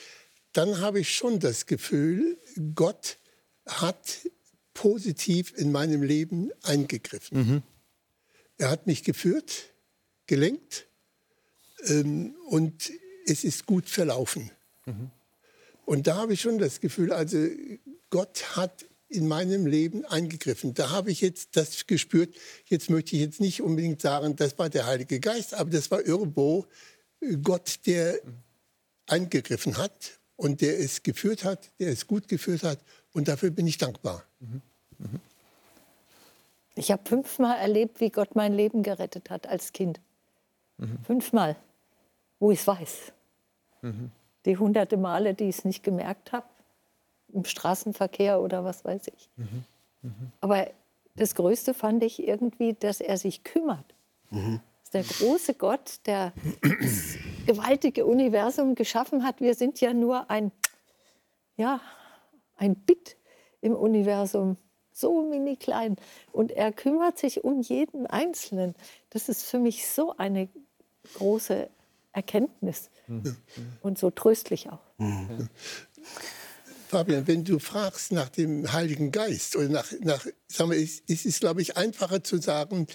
[0.53, 2.39] dann habe ich schon das Gefühl,
[2.75, 3.19] Gott
[3.67, 4.29] hat
[4.75, 7.39] positiv in meinem Leben eingegriffen.
[7.39, 7.63] Mhm.
[8.59, 9.73] Er hat mich geführt,
[10.27, 10.87] gelenkt
[11.87, 12.93] ähm, und
[13.27, 14.51] es ist gut verlaufen.
[14.87, 15.11] Mhm.
[15.85, 17.47] Und da habe ich schon das Gefühl, also
[18.11, 20.75] Gott hat in meinem Leben eingegriffen.
[20.75, 22.35] Da habe ich jetzt das gespürt.
[22.67, 26.05] Jetzt möchte ich jetzt nicht unbedingt sagen, das war der Heilige Geist, aber das war
[26.05, 26.67] irgendwo
[27.43, 28.19] Gott, der
[29.07, 32.79] eingegriffen hat und der es geführt hat, der es gut geführt hat.
[33.13, 34.25] Und dafür bin ich dankbar.
[36.75, 40.01] Ich habe fünfmal erlebt, wie Gott mein Leben gerettet hat als Kind.
[40.79, 40.99] Mhm.
[41.05, 41.57] Fünfmal,
[42.39, 43.13] wo ich es weiß.
[43.83, 44.11] Mhm.
[44.47, 46.47] Die hunderte Male, die ich es nicht gemerkt habe,
[47.33, 49.31] im Straßenverkehr oder was weiß ich.
[49.37, 49.65] Mhm.
[50.03, 50.33] Mhm.
[50.41, 50.69] Aber
[51.17, 53.95] das Größte fand ich irgendwie, dass er sich kümmert.
[54.31, 54.61] Mhm.
[54.93, 57.17] Der große Gott, der das
[57.47, 59.41] gewaltige Universum geschaffen hat.
[59.41, 60.53] Wir sind ja nur ein,
[61.57, 61.81] ja,
[62.57, 63.17] ein Bit
[63.63, 64.57] im Universum,
[64.93, 65.97] so mini klein.
[66.31, 68.75] Und er kümmert sich um jeden Einzelnen.
[69.11, 70.49] Das ist für mich so eine
[71.15, 71.71] große
[72.13, 73.37] Erkenntnis mhm.
[73.81, 74.81] und so tröstlich auch.
[74.99, 75.49] Mhm.
[76.93, 81.25] Fabian, wenn du fragst nach dem Heiligen Geist oder nach, nach sagen wir, ist, ist
[81.25, 82.87] es, glaube ich, einfacher zu sagen,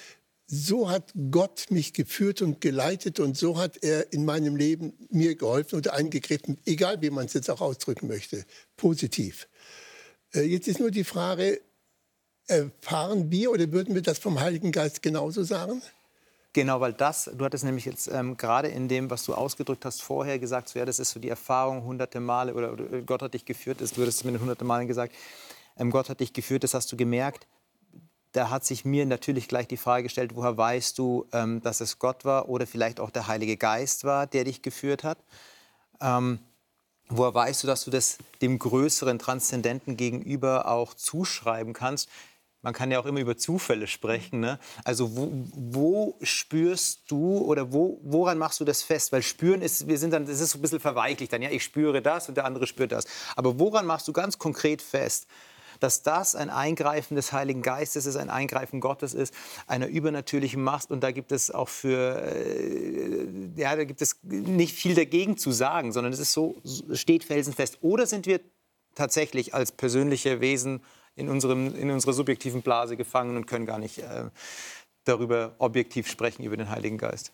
[0.46, 5.34] so hat Gott mich geführt und geleitet und so hat er in meinem Leben mir
[5.34, 9.50] geholfen oder eingegriffen, egal wie man es jetzt auch ausdrücken möchte, positiv.
[10.32, 11.60] Äh, jetzt ist nur die Frage,
[12.46, 15.82] erfahren wir oder würden wir das vom Heiligen Geist genauso sagen?
[16.58, 20.02] Genau, weil das, du hattest nämlich jetzt ähm, gerade in dem, was du ausgedrückt hast,
[20.02, 23.36] vorher gesagt, so, ja, das ist so die Erfahrung hunderte Male oder, oder Gott hat
[23.36, 25.14] dich geführt, das, du hattest mir hunderte Male gesagt,
[25.78, 27.46] ähm, Gott hat dich geführt, das hast du gemerkt.
[28.32, 32.00] Da hat sich mir natürlich gleich die Frage gestellt, woher weißt du, ähm, dass es
[32.00, 35.20] Gott war oder vielleicht auch der Heilige Geist war, der dich geführt hat?
[36.02, 36.40] Ähm,
[37.08, 42.10] woher weißt du, dass du das dem größeren Transzendenten gegenüber auch zuschreiben kannst?
[42.62, 44.40] Man kann ja auch immer über Zufälle sprechen.
[44.40, 44.60] Ne?
[44.84, 49.12] Also wo, wo, spürst du oder wo, woran machst du das fest?
[49.12, 51.42] Weil spüren ist, wir sind dann, das ist so ein bisschen verweichlich dann.
[51.42, 53.06] Ja, ich spüre das und der andere spürt das.
[53.36, 55.28] Aber woran machst du ganz konkret fest?
[55.80, 59.34] dass das ein Eingreifen des Heiligen Geistes ist, ein Eingreifen Gottes ist,
[59.68, 60.92] einer übernatürlichen Macht.
[60.92, 65.52] Und da gibt es auch für, äh, ja, da gibt es nicht viel dagegen zu
[65.52, 66.56] sagen, sondern es ist so,
[66.94, 67.80] steht felsenfest.
[67.82, 68.40] Oder sind wir
[68.96, 70.82] tatsächlich als persönliche Wesen
[71.18, 74.26] in, unserem, in unserer subjektiven Blase gefangen und können gar nicht äh,
[75.04, 77.32] darüber objektiv sprechen, über den Heiligen Geist.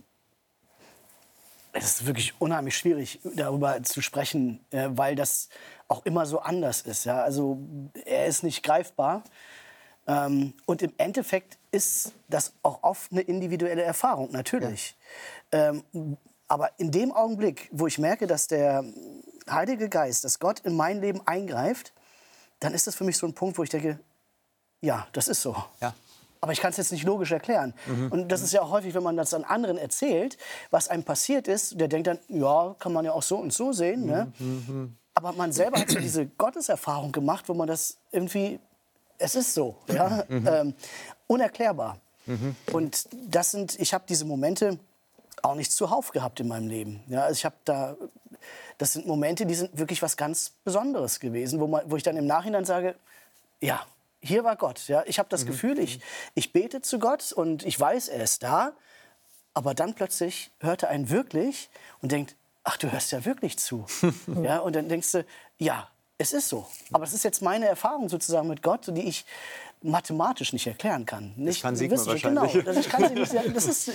[1.74, 5.50] Es ist wirklich unheimlich schwierig, darüber zu sprechen, äh, weil das
[5.88, 7.06] auch immer so anders ist.
[7.06, 7.24] Ja?
[7.24, 7.60] Also
[8.06, 9.24] er ist nicht greifbar.
[10.08, 14.96] Ähm, und im Endeffekt ist das auch oft eine individuelle Erfahrung, natürlich.
[15.52, 15.70] Ja.
[15.70, 16.18] Ähm,
[16.48, 18.86] aber in dem Augenblick, wo ich merke, dass der
[19.50, 21.93] Heilige Geist, dass Gott in mein Leben eingreift,
[22.64, 24.00] dann ist das für mich so ein Punkt, wo ich denke,
[24.82, 25.56] ja, das ist so.
[25.82, 25.94] Ja.
[26.40, 27.74] Aber ich kann es jetzt nicht logisch erklären.
[27.88, 28.12] Mhm.
[28.12, 30.38] Und das ist ja auch häufig, wenn man das an anderen erzählt,
[30.72, 33.72] was einem passiert ist, der denkt dann, ja, kann man ja auch so und so
[33.72, 34.06] sehen.
[34.06, 34.32] Ne?
[34.40, 34.96] Mhm.
[35.14, 38.60] Aber man selber hat so diese Gotteserfahrung gemacht, wo man das irgendwie,
[39.18, 40.26] es ist so, ja?
[40.28, 40.48] Mhm.
[40.48, 40.74] Ähm,
[41.28, 41.98] unerklärbar.
[42.26, 42.56] Mhm.
[42.72, 44.80] Und das sind, ich habe diese Momente
[45.42, 47.04] auch nicht zuhauf gehabt in meinem Leben.
[47.08, 47.96] Ja, also ich habe da
[48.78, 52.18] das sind Momente, die sind wirklich was ganz Besonderes gewesen, wo, man, wo ich dann
[52.18, 52.96] im Nachhinein sage,
[53.62, 53.86] ja,
[54.24, 54.88] hier war Gott.
[54.88, 55.04] Ja?
[55.06, 55.48] Ich habe das mhm.
[55.50, 56.00] Gefühl, ich,
[56.34, 58.74] ich bete zu Gott und ich weiß, er ist da.
[59.54, 61.70] Aber dann plötzlich hört er einen wirklich
[62.02, 63.86] und denkt, ach, du hörst ja wirklich zu.
[64.44, 65.26] ja, und dann denkst du,
[65.60, 66.66] ja, es ist so.
[66.92, 69.26] Aber es ist jetzt meine Erfahrung sozusagen mit Gott, die ich
[69.82, 71.34] mathematisch nicht erklären kann.
[71.36, 72.54] Nicht das kann Sigmar wahrscheinlich.
[72.54, 73.92] Genau, das, ich kann sie nicht, das ist,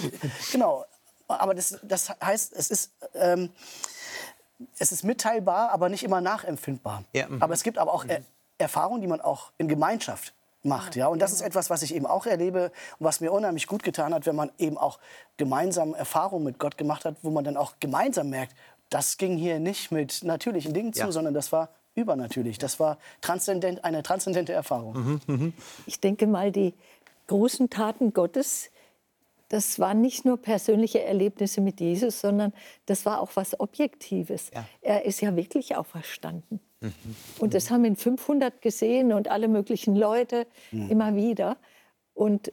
[0.52, 0.84] genau.
[1.26, 2.92] Aber das, das heißt, es ist...
[3.14, 3.50] Ähm,
[4.78, 7.04] es ist mitteilbar, aber nicht immer nachempfindbar.
[7.12, 7.42] Ja, mhm.
[7.42, 8.22] aber es gibt aber auch er
[8.58, 10.96] Erfahrungen, die man auch in Gemeinschaft macht.
[10.96, 11.06] Ja?
[11.06, 14.12] Und das ist etwas, was ich eben auch erlebe und was mir unheimlich gut getan
[14.12, 14.98] hat, wenn man eben auch
[15.36, 18.54] gemeinsam Erfahrungen mit Gott gemacht hat, wo man dann auch gemeinsam merkt,
[18.90, 21.12] das ging hier nicht mit natürlichen Dingen zu, Ja.
[21.12, 22.58] sondern das war übernatürlich.
[22.58, 25.22] Das war transzendent, eine transzendente Erfahrung.
[25.86, 26.74] Ich denke mal, die
[27.26, 28.70] großen Taten Gottes,
[29.48, 32.52] das waren nicht nur persönliche Erlebnisse mit Jesus, sondern
[32.86, 34.50] das war auch was Objektives.
[34.54, 34.66] Ja.
[34.82, 36.60] Er ist ja wirklich auferstanden.
[37.38, 41.56] Und das haben ihn 500 gesehen und alle möglichen Leute immer wieder.
[42.14, 42.52] Und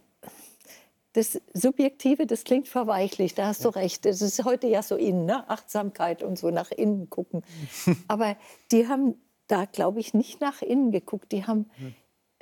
[1.13, 4.05] das Subjektive, das klingt verweichlich, da hast du recht.
[4.05, 5.49] Es ist heute ja so in, ne?
[5.49, 7.43] Achtsamkeit und so nach innen gucken.
[8.08, 8.36] Aber
[8.71, 9.15] die haben
[9.47, 11.31] da, glaube ich, nicht nach innen geguckt.
[11.31, 11.91] Die haben äh,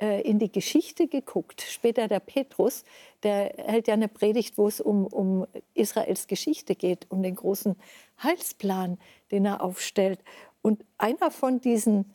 [0.04, 1.62] in die Geschichte geguckt.
[1.62, 2.84] Später der Petrus,
[3.22, 7.76] der hält ja eine Predigt, wo es um, um Israels Geschichte geht, um den großen
[8.22, 8.98] Heilsplan,
[9.30, 10.20] den er aufstellt.
[10.62, 12.14] Und einer von diesen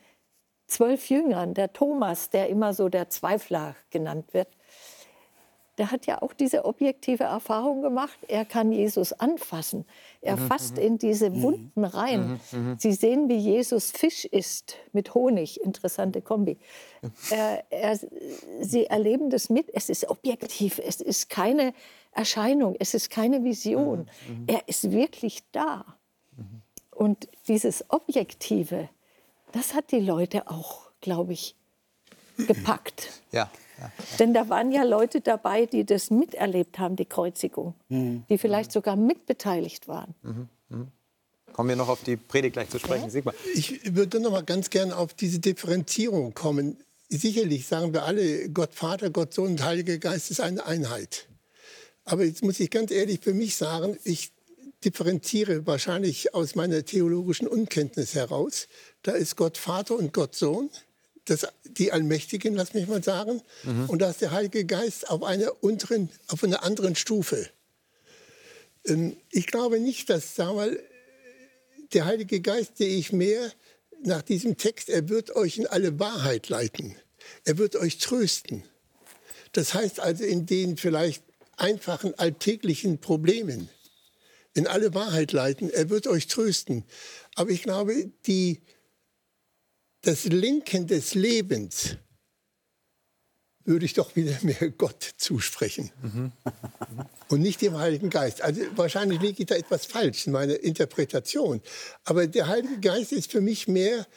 [0.67, 4.47] zwölf Jüngern, der Thomas, der immer so der Zweifler genannt wird,
[5.79, 8.19] der hat ja auch diese objektive Erfahrung gemacht.
[8.27, 9.85] Er kann Jesus anfassen.
[10.21, 12.41] Er fasst in diese Wunden rein.
[12.77, 15.61] Sie sehen, wie Jesus Fisch isst mit Honig.
[15.61, 16.57] Interessante Kombi.
[17.31, 17.97] Er, er,
[18.59, 19.73] sie erleben das mit.
[19.73, 20.81] Es ist objektiv.
[20.85, 21.73] Es ist keine
[22.11, 22.75] Erscheinung.
[22.77, 24.09] Es ist keine Vision.
[24.47, 25.85] Er ist wirklich da.
[26.91, 28.89] Und dieses Objektive,
[29.53, 31.55] das hat die Leute auch, glaube ich,
[32.47, 33.21] gepackt.
[33.31, 33.91] Ja, ja.
[34.19, 38.95] Denn da waren ja Leute dabei, die das miterlebt haben, die Kreuzigung, die vielleicht sogar
[38.95, 40.15] mitbeteiligt waren.
[41.53, 43.09] Kommen wir noch auf die Predigt gleich zu sprechen.
[43.09, 43.33] Sigmar.
[43.53, 46.77] Ich würde noch mal ganz gerne auf diese Differenzierung kommen.
[47.09, 51.27] Sicherlich sagen wir alle, Gott Vater, Gott Sohn und Heiliger Geist ist eine Einheit.
[52.05, 54.31] Aber jetzt muss ich ganz ehrlich für mich sagen, ich
[54.85, 58.67] differenziere wahrscheinlich aus meiner theologischen Unkenntnis heraus.
[59.01, 60.69] Da ist Gott Vater und Gott Sohn,
[61.29, 63.41] das, die Allmächtigen, lass mich mal sagen.
[63.87, 67.49] Und da ist der Heilige Geist auf einer, unteren, auf einer anderen Stufe.
[68.85, 70.79] Ähm, Ich glaube nicht, dass, mal,
[71.93, 73.51] der Heilige Geist sehe ich mehr
[74.03, 76.95] nach diesem Text, er wird euch in alle Wahrheit leiten.
[77.43, 78.63] Er wird euch trösten.
[79.51, 81.23] Das heißt also in den vielleicht
[81.57, 83.69] einfachen alltäglichen Problemen
[84.53, 85.69] in alle Wahrheit leiten.
[85.69, 86.85] Er wird euch trösten.
[87.35, 88.61] Aber ich glaube, die,
[90.01, 91.97] das Lenken des Lebens
[93.65, 95.91] würde ich doch wieder mehr Gott zusprechen
[97.27, 98.41] und nicht dem Heiligen Geist.
[98.41, 101.61] Also wahrscheinlich liege ich da etwas falsch in meiner Interpretation.
[102.03, 104.07] Aber der Heilige Geist ist für mich mehr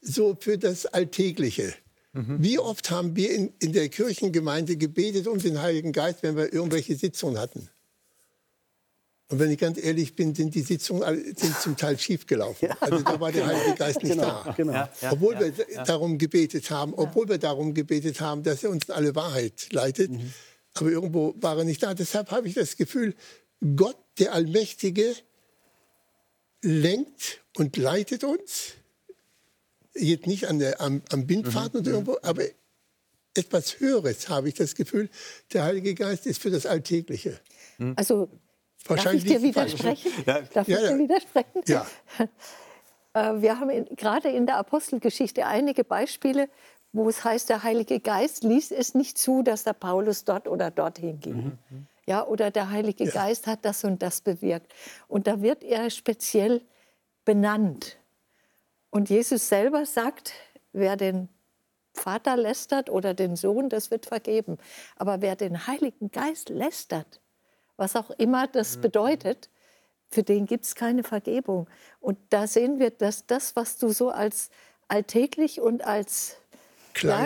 [0.00, 1.74] so für das Alltägliche.
[2.12, 6.52] Wie oft haben wir in, in der Kirchengemeinde gebetet um den Heiligen Geist, wenn wir
[6.52, 7.68] irgendwelche Sitzungen hatten?
[9.30, 12.68] Und wenn ich ganz ehrlich bin, sind die Sitzungen sind zum Teil schiefgelaufen.
[12.80, 14.52] Also da war der Heilige Geist nicht Genau, da.
[14.56, 14.72] genau.
[14.72, 18.70] Ja, ja, obwohl ja, wir darum gebetet haben, obwohl wir darum gebetet haben, dass er
[18.70, 20.10] uns in alle Wahrheit leitet.
[20.74, 21.94] Aber irgendwo war er nicht da.
[21.94, 23.14] Deshalb habe ich das Gefühl,
[23.76, 25.14] Gott, der Allmächtige,
[26.62, 28.74] lenkt und leitet uns.
[29.94, 32.44] Jetzt nicht an der, am, am Bindfaden oder irgendwo, aber
[33.34, 35.08] etwas Höheres habe ich das Gefühl.
[35.52, 37.38] Der Heilige Geist ist für das Alltägliche.
[37.96, 38.28] Also,
[38.84, 40.12] darf Wahrscheinlich ich dir widersprechen?
[40.26, 40.40] Ja.
[40.42, 40.98] Darf Ja, ich dir ja.
[40.98, 41.62] widersprechen?
[41.66, 41.86] Ja.
[43.12, 46.48] Äh, Wir haben in, gerade in der Apostelgeschichte einige Beispiele,
[46.92, 50.70] wo es heißt, der Heilige Geist ließ es nicht zu, dass der Paulus dort oder
[50.70, 51.58] dorthin ging.
[52.06, 54.72] Ja, oder der Heilige Geist hat das und das bewirkt.
[55.08, 56.62] Und da wird er speziell
[57.24, 57.98] benannt.
[58.90, 60.32] Und Jesus selber sagt,
[60.72, 61.28] wer den
[61.94, 64.58] Vater lästert oder den Sohn, das wird vergeben.
[64.96, 67.19] Aber wer den Heiligen Geist lästert,
[67.80, 69.50] was auch immer das bedeutet,
[70.08, 71.68] für den gibt es keine Vergebung.
[72.00, 74.50] Und da sehen wir, dass das, was du so als
[74.88, 76.36] alltäglich und als.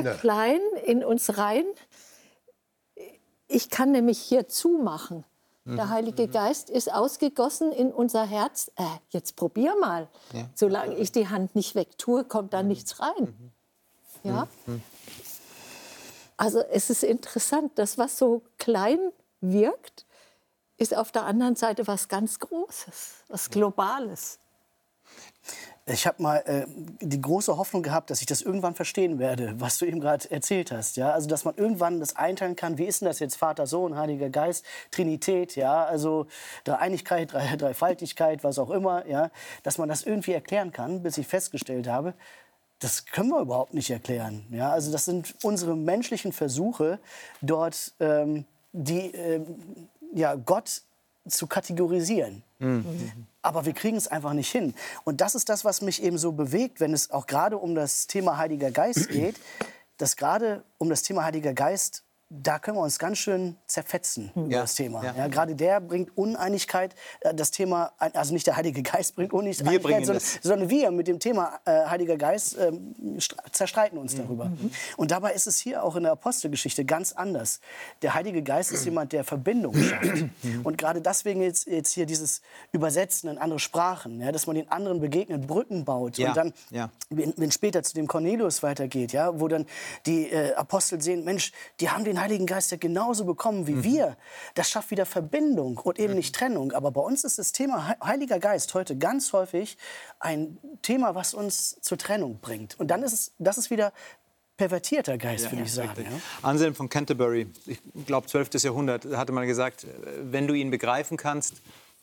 [0.05, 1.65] Ja, klein in uns rein,
[3.49, 5.25] ich kann nämlich hier zumachen.
[5.67, 8.71] Der Heilige Geist ist ausgegossen in unser Herz.
[8.77, 10.09] Äh, jetzt probier mal.
[10.55, 13.53] Solange ich die Hand nicht wegtue, kommt da nichts rein.
[14.25, 14.47] Ja?
[16.37, 18.99] Also es ist interessant, das, was so klein
[19.41, 20.05] wirkt,
[20.77, 24.39] ist auf der anderen Seite was ganz Großes, was Globales.
[25.87, 26.65] Ich habe mal äh,
[27.01, 30.73] die große Hoffnung gehabt, dass ich das irgendwann verstehen werde, was du eben gerade erzählt
[30.73, 30.97] hast.
[30.97, 31.13] Ja?
[31.13, 34.31] Also, dass man irgendwann das einteilen kann, wie ist denn das jetzt Vater, Sohn, Heiliger
[34.31, 35.85] Geist, Trinität, ja?
[35.85, 36.27] also
[36.65, 39.07] Dreieinigkeit, Drei- Dreifaltigkeit, was auch immer.
[39.07, 39.31] Ja?
[39.63, 42.15] Dass man das irgendwie erklären kann, bis ich festgestellt habe,
[42.79, 44.47] das können wir überhaupt nicht erklären.
[44.51, 44.71] Ja?
[44.71, 46.99] Also das sind unsere menschlichen Versuche,
[47.43, 50.83] dort ähm, die, ähm, ja, Gott
[51.29, 52.43] zu kategorisieren.
[53.43, 54.75] Aber wir kriegen es einfach nicht hin.
[55.05, 58.07] Und das ist das, was mich eben so bewegt, wenn es auch gerade um das
[58.07, 59.37] Thema Heiliger Geist geht,
[59.99, 64.49] dass gerade um das Thema Heiliger Geist da können wir uns ganz schön zerfetzen über
[64.49, 65.05] Ja, das Thema.
[65.05, 65.15] ja.
[65.17, 65.29] Ja.
[65.29, 66.95] gerade der bringt Uneinigkeit.
[67.21, 71.19] Äh, Das Thema, also nicht der Heilige Geist bringt Uneinigkeit, sondern, sondern wir mit dem
[71.21, 74.51] Thema äh, Heiliger Geist stre- zerstreiten uns darüber.
[74.97, 77.61] Und dabei ist es hier auch in der Apostelgeschichte ganz anders.
[78.03, 80.25] Der Heilige Geist ist jemand, der Verbindung schafft.
[80.65, 82.41] Und gerade deswegen jetzt, jetzt hier dieses
[82.73, 86.19] Übersetzen in andere Sprachen, ja, dass man den anderen begegnet, Brücken baut.
[86.19, 86.53] Und dann,
[87.11, 89.67] wenn, wenn später zu dem Cornelius weitergeht, ja, wo dann
[90.07, 94.17] die äh, Apostel sehen, Mensch, die haben den Heiligen Geist ja genauso bekommen wie wir.
[94.55, 96.73] Das schafft wieder Verbindung und eben nicht Trennung.
[96.73, 99.77] Aber bei uns ist das Thema He- Heiliger Geist heute ganz häufig
[100.21, 102.79] ein Thema, was uns zur Trennung bringt.
[102.79, 103.93] Und dann ist es, das ist wieder
[104.57, 105.91] pervertierter Geist, würde ich sagen.
[106.03, 106.49] Ja.
[106.49, 108.51] Anselm von Canterbury, ich glaube 12.
[108.63, 109.89] Jahrhundert, hatte mal gesagt, äh,
[110.23, 111.55] wenn du ihn begreifen kannst,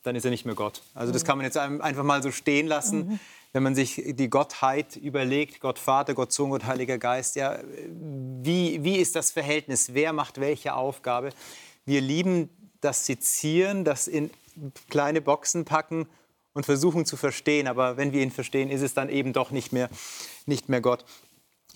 [0.03, 0.81] dann ist er nicht mehr Gott.
[0.93, 3.19] Also das kann man jetzt einfach mal so stehen lassen.
[3.53, 7.59] Wenn man sich die Gottheit überlegt, Gott Vater, Gott Sohn, Gott Heiliger Geist, ja,
[7.89, 9.93] wie, wie ist das Verhältnis?
[9.93, 11.31] Wer macht welche Aufgabe?
[11.85, 14.31] Wir lieben das Sezieren, das in
[14.89, 16.07] kleine Boxen packen
[16.53, 17.67] und versuchen zu verstehen.
[17.67, 19.89] Aber wenn wir ihn verstehen, ist es dann eben doch nicht mehr,
[20.45, 21.05] nicht mehr Gott.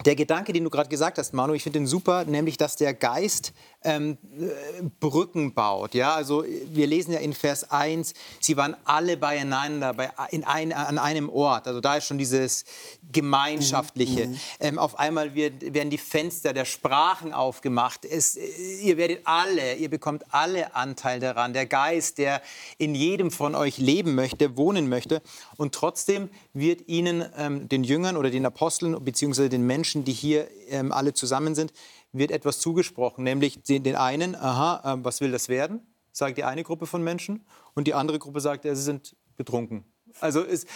[0.04, 2.94] Der Gedanke, den du gerade gesagt hast, Manu, ich finde den super, nämlich, dass der
[2.94, 3.54] Geist
[3.86, 5.94] ähm, äh, Brücken baut.
[5.94, 10.74] Ja, also wir lesen ja in Vers 1, sie waren alle beieinander bei, in ein,
[10.74, 11.68] an einem Ort.
[11.68, 12.66] Also da ist schon dieses
[13.12, 14.36] Gemeinschaftliche.
[14.60, 18.04] Ähm, auf einmal wird, werden die Fenster der Sprachen aufgemacht.
[18.04, 21.54] Es, ihr werdet alle, ihr bekommt alle Anteil daran.
[21.54, 22.42] Der Geist, der
[22.78, 25.22] in jedem von euch leben möchte, wohnen möchte.
[25.58, 30.48] Und trotzdem wird ihnen, ähm, den Jüngern oder den Aposteln, beziehungsweise den Menschen, die hier
[30.70, 31.72] ähm, alle zusammen sind,
[32.18, 33.24] wird etwas zugesprochen.
[33.24, 35.82] Nämlich den, einen, aha, ähm, was will das werden?
[36.12, 37.46] Sagt die eine Gruppe von Menschen.
[37.74, 39.84] Und die andere Gruppe sagt, ja, sie sind betrunken.
[40.20, 40.68] Also ist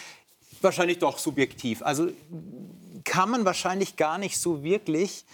[0.62, 1.82] wahrscheinlich doch subjektiv.
[1.82, 2.10] Also
[3.04, 5.26] kann man wahrscheinlich gar nicht so wirklich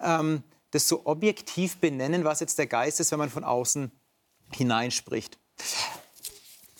[0.00, 3.90] ähm, das so objektiv benennen, was jetzt der Geist ist, wenn man von außen
[4.54, 5.38] hineinspricht.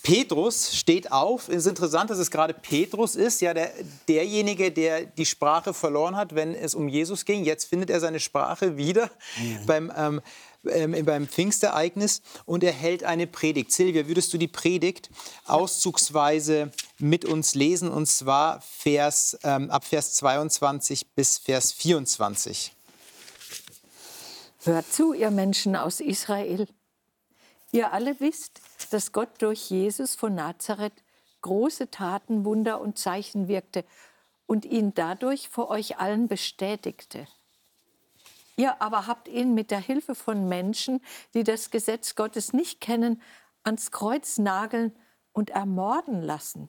[0.09, 1.51] Petrus steht auf.
[1.51, 3.71] Es ist interessant, dass es gerade Petrus ist, ja, der,
[4.09, 7.44] derjenige, der die Sprache verloren hat, wenn es um Jesus ging.
[7.44, 9.11] Jetzt findet er seine Sprache wieder
[9.66, 10.23] beim, ähm,
[10.64, 13.71] ähm, beim Pfingstereignis und er hält eine Predigt.
[13.71, 15.11] Silvia, würdest du die Predigt
[15.44, 17.90] auszugsweise mit uns lesen?
[17.90, 22.73] Und zwar Vers, ähm, ab Vers 22 bis Vers 24.
[24.64, 26.66] Hört zu, ihr Menschen aus Israel.
[27.71, 31.05] Ihr alle wisst, dass Gott durch Jesus von Nazareth
[31.43, 33.85] große Taten, Wunder und Zeichen wirkte
[34.47, 37.27] und ihn dadurch vor euch allen bestätigte.
[38.57, 41.01] Ihr aber habt ihn mit der Hilfe von Menschen,
[41.35, 43.23] die das Gesetz Gottes nicht kennen,
[43.63, 44.97] ans Kreuz nageln
[45.33, 46.69] und ermorden lassen.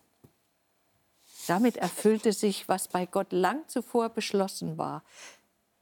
[1.48, 5.04] Damit erfüllte sich, was bei Gott lang zuvor beschlossen war.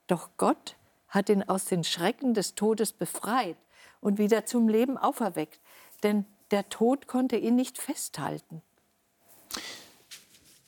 [0.06, 0.78] Doch Gott
[1.10, 3.58] hat ihn aus den Schrecken des Todes befreit
[4.02, 5.60] und wieder zum Leben auferweckt,
[6.04, 8.62] denn der Tod konnte ihn nicht festhalten.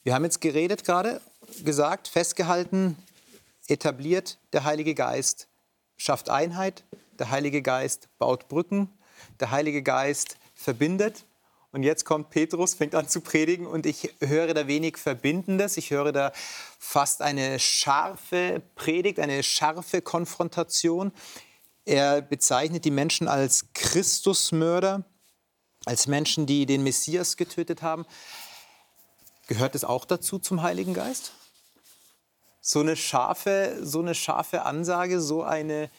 [0.04, 1.22] Wir haben jetzt geredet gerade,
[1.63, 2.98] gesagt, festgehalten,
[3.68, 5.48] etabliert, der Heilige Geist
[5.98, 6.84] schafft Einheit,
[7.20, 8.89] der Heilige Geist baut Brücken,
[9.39, 11.26] der Heilige Geist verbindet.
[11.72, 15.78] Und jetzt kommt Petrus, fängt an zu predigen und ich höre da wenig Verbindendes.
[15.78, 16.32] Ich höre da
[16.80, 21.12] fast eine scharfe Predigt, eine scharfe Konfrontation.
[21.89, 25.06] Er bezeichnet die Menschen als Christusmörder,
[25.86, 28.06] als Menschen, die den Messias getötet haben.
[29.47, 31.32] Gehört es auch dazu zum Heiligen Geist?
[32.62, 35.89] So eine scharfe, so eine scharfe Ansage, so eine,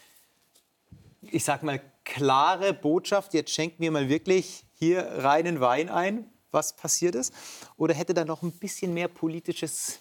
[1.22, 6.76] ich sag mal, klare Botschaft, jetzt schenkt mir mal wirklich hier reinen Wein ein, was
[6.76, 7.34] passiert ist?
[7.76, 9.98] Oder hätte da noch ein bisschen mehr politisches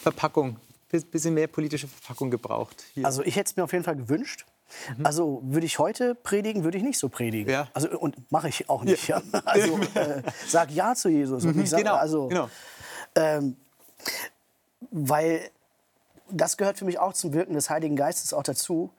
[0.00, 2.82] Verpackung, bisschen mehr politische Verpackung gebraucht?
[2.94, 3.04] Hier.
[3.04, 4.46] Also ich hätte es mir auf jeden Fall gewünscht.
[5.02, 7.46] Also würde ich heute predigen, würde ich nicht so predigen.
[7.46, 7.52] Mhm.
[7.52, 7.68] Ja.
[7.74, 9.08] Also und mache ich auch nicht.
[9.08, 9.22] Ja.
[9.44, 12.48] Also äh, sag ja zu Jesus und ich sage genau, also genau.
[13.14, 13.56] ähm,
[14.90, 15.50] weil
[16.30, 18.90] das gehört für mich auch zum Wirken des Heiligen Geistes auch dazu,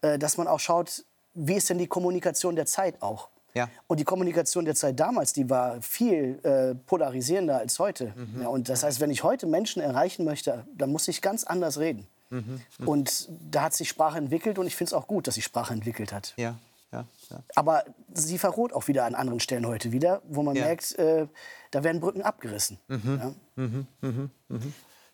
[0.00, 1.04] äh, dass man auch schaut,
[1.34, 3.28] wie ist denn die Kommunikation der Zeit auch.
[3.54, 3.68] Ja.
[3.86, 8.12] Und die Kommunikation der Zeit damals, die war viel äh, polarisierender als heute.
[8.14, 8.42] Mhm.
[8.42, 11.78] Ja, und das heißt, wenn ich heute Menschen erreichen möchte, dann muss ich ganz anders
[11.78, 12.06] reden.
[12.30, 12.60] Mhm.
[12.84, 15.72] Und da hat sich Sprache entwickelt und ich finde es auch gut, dass sich Sprache
[15.72, 16.34] entwickelt hat.
[16.36, 16.56] Ja,
[16.92, 17.42] ja, ja.
[17.54, 20.62] Aber sie verroht auch wieder an anderen Stellen heute wieder, wo man Ja.
[20.62, 20.66] Mhm.
[20.68, 21.26] merkt, äh,
[21.70, 22.78] da werden Brücken abgerissen.
[22.88, 23.32] Ja.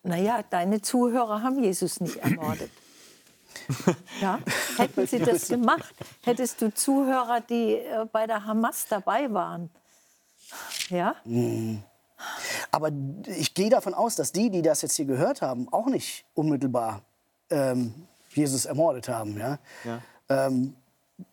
[0.03, 2.71] Naja, deine Zuhörer haben Jesus nicht ermordet.
[4.21, 4.41] Ja?
[4.77, 9.71] Hätten sie das gemacht, hättest du Zuhörer, die äh, bei der Hamas dabei waren.
[10.89, 11.15] Ja?
[12.71, 12.91] Aber
[13.27, 17.03] ich gehe davon aus, dass die, die das jetzt hier gehört haben, auch nicht unmittelbar
[17.51, 17.95] ähm,
[18.31, 19.39] Jesus ermordet haben.
[19.39, 19.59] Ja?
[19.85, 20.03] Ja.
[20.29, 20.75] Ähm,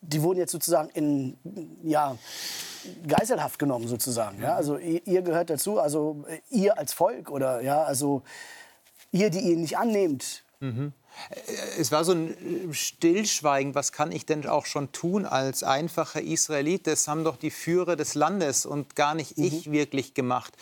[0.01, 1.37] die wurden jetzt sozusagen in
[1.83, 2.15] ja,
[3.07, 4.41] Geiselhaft genommen sozusagen.
[4.41, 4.55] Ja?
[4.55, 8.21] Also ihr, ihr gehört dazu, also ihr als Volk oder ja, also
[9.11, 10.43] ihr, die ihn nicht annehmt.
[11.77, 13.75] Es war so ein äh, Stillschweigen.
[13.75, 16.87] Was kann ich denn auch schon tun als einfacher Israelit?
[16.87, 20.53] Das haben doch die Führer des Landes und gar nicht ich wirklich gemacht.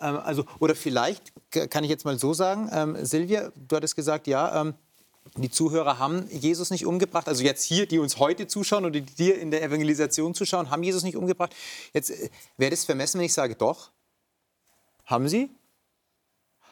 [0.00, 1.32] Ähm, also, oder vielleicht
[1.70, 4.74] kann ich jetzt mal so sagen, ähm, Silvia, du hattest gesagt, ja, ähm,
[5.36, 7.28] die Zuhörer haben Jesus nicht umgebracht.
[7.28, 10.82] Also jetzt hier, die uns heute zuschauen oder die dir in der Evangelisation zuschauen, haben
[10.82, 11.54] Jesus nicht umgebracht.
[11.94, 13.90] Jetzt äh, wäre das vermessen, wenn ich sage, doch,
[15.06, 15.50] haben sie?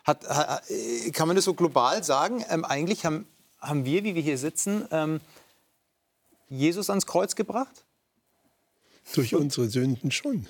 [0.04, 2.44] Hat, ha- äh, kann man das so global sagen?
[2.48, 3.26] Ähm, eigentlich haben,
[3.60, 5.20] haben wir, wie wir hier sitzen, ähm,
[6.48, 7.84] Jesus ans Kreuz gebracht?
[9.14, 10.48] Durch unsere Sünden schon.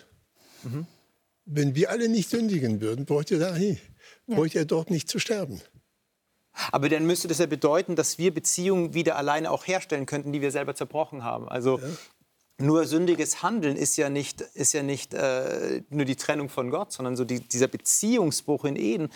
[1.47, 3.79] Wenn wir alle nicht sündigen würden, bräuchte er, dahin,
[4.27, 5.61] bräuchte er dort nicht zu sterben.
[6.73, 10.41] Aber dann müsste das ja bedeuten, dass wir Beziehungen wieder alleine auch herstellen könnten, die
[10.43, 11.49] wir selber zerbrochen haben.
[11.49, 11.81] Also
[12.61, 16.93] nur sündiges Handeln ist ja nicht, ist ja nicht äh, nur die Trennung von Gott,
[16.93, 19.11] sondern so die, dieser Beziehungsbruch in Eden.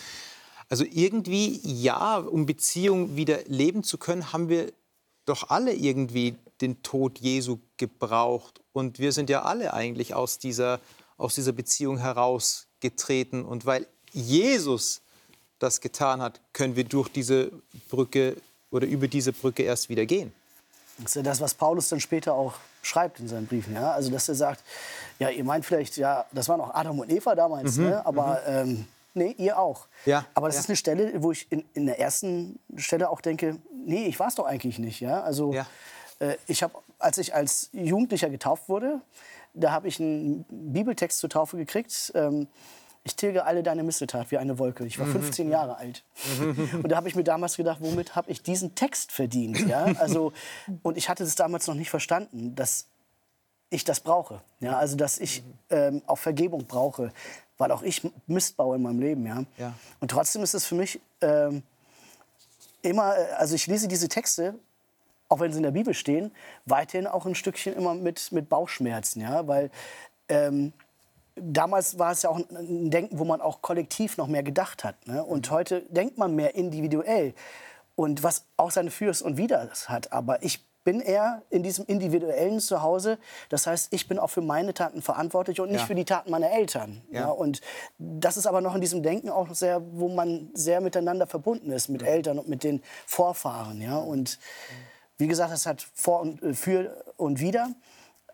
[0.69, 4.73] Also irgendwie, ja, um Beziehung wieder leben zu können, haben wir
[5.27, 8.61] doch alle irgendwie den Tod Jesu gebraucht.
[8.73, 10.81] Und wir sind ja alle eigentlich aus dieser,
[11.17, 13.45] aus dieser Beziehung herausgetreten.
[13.45, 15.03] Und weil Jesus
[15.59, 17.51] das getan hat, können wir durch diese
[17.89, 18.37] Brücke
[18.71, 20.33] oder über diese Brücke erst wieder gehen.
[20.99, 22.55] Das ist ja das, was Paulus dann später auch
[22.85, 23.75] schreibt in seinen Briefen.
[23.75, 23.93] Ja?
[23.93, 24.63] Also, dass er sagt,
[25.19, 28.05] ja, ihr meint vielleicht, ja, das waren auch Adam und Eva damals, ne?
[28.05, 29.87] aber ähm, nee, ihr auch.
[30.07, 30.61] Ja, Aber das ja.
[30.63, 33.57] ist eine Stelle, wo ich in, in der ersten Stelle auch denke,
[33.87, 35.01] nee, ich war es doch eigentlich nicht.
[35.01, 35.23] Ja?
[35.23, 35.67] Also, Ja.
[36.19, 39.01] äh, ich habe, als ich als Jugendlicher getauft wurde,
[39.55, 42.13] da habe ich einen Bibeltext zur Taufe gekriegt.
[42.15, 42.49] Ähm,
[43.05, 44.87] ich tilge alle deine Missetat wie eine Wolke.
[44.87, 46.03] Ich war 15 Jahre alt.
[46.73, 49.61] Und da habe ich mir damals gedacht, womit habe ich diesen Text verdient?
[49.69, 49.85] Ja?
[49.99, 50.33] Also,
[50.83, 52.87] und ich hatte es damals noch nicht verstanden, dass
[53.69, 54.41] ich das brauche.
[54.61, 54.79] Ja?
[54.79, 57.13] Also, dass ich ähm, auch Vergebung brauche,
[57.59, 59.27] weil auch ich Mist baue in meinem Leben.
[59.27, 59.45] Ja?
[59.59, 59.75] Ja.
[60.01, 61.63] Und trotzdem ist es für mich ähm,
[62.81, 64.55] immer, äh, also ich lese diese Texte,
[65.29, 66.33] auch wenn sie in der Bibel stehen,
[66.65, 69.21] weiterhin auch ein Stückchen immer mit, mit Bauchschmerzen.
[69.21, 69.47] Ja?
[69.47, 69.71] Weil
[70.29, 70.73] ähm,
[71.37, 75.07] damals war es ja auch ein- Denken, wo man auch kollektiv noch mehr gedacht hat.
[75.07, 75.23] Ne?
[75.25, 77.35] Und heute denkt man mehr individuell.
[77.97, 80.13] Und was auch seine Fürs und Widers hat.
[80.13, 83.19] Aber ich bin eher in diesem individuellen Zuhause.
[83.49, 85.87] Das heißt, ich bin auch für meine Taten verantwortlich und nicht Ja.
[85.87, 87.01] für die Taten meiner Eltern.
[87.11, 87.21] Ja.
[87.23, 87.29] Ja.
[87.31, 87.61] und
[87.99, 91.89] das ist aber noch in diesem Denken auch sehr, wo man sehr miteinander verbunden ist,
[91.89, 93.81] mit Eltern und mit den Vorfahren.
[93.81, 93.97] Ja?
[93.97, 94.39] Und
[95.17, 97.71] wie gesagt, das hat vor und äh, für und wider.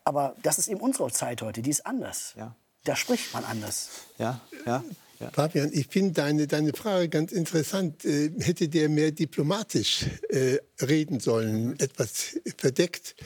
[0.02, 2.34] Aber das ist eben unsere Zeit heute, die ist anders.
[2.36, 2.54] Ja.
[2.84, 3.90] Da spricht man anders.
[4.18, 4.84] Ja, ja,
[5.18, 5.30] ja.
[5.30, 8.04] Fabian, ich finde deine, deine Frage ganz interessant.
[8.04, 13.16] Äh, hätte der mehr diplomatisch äh, reden sollen, etwas verdeckt?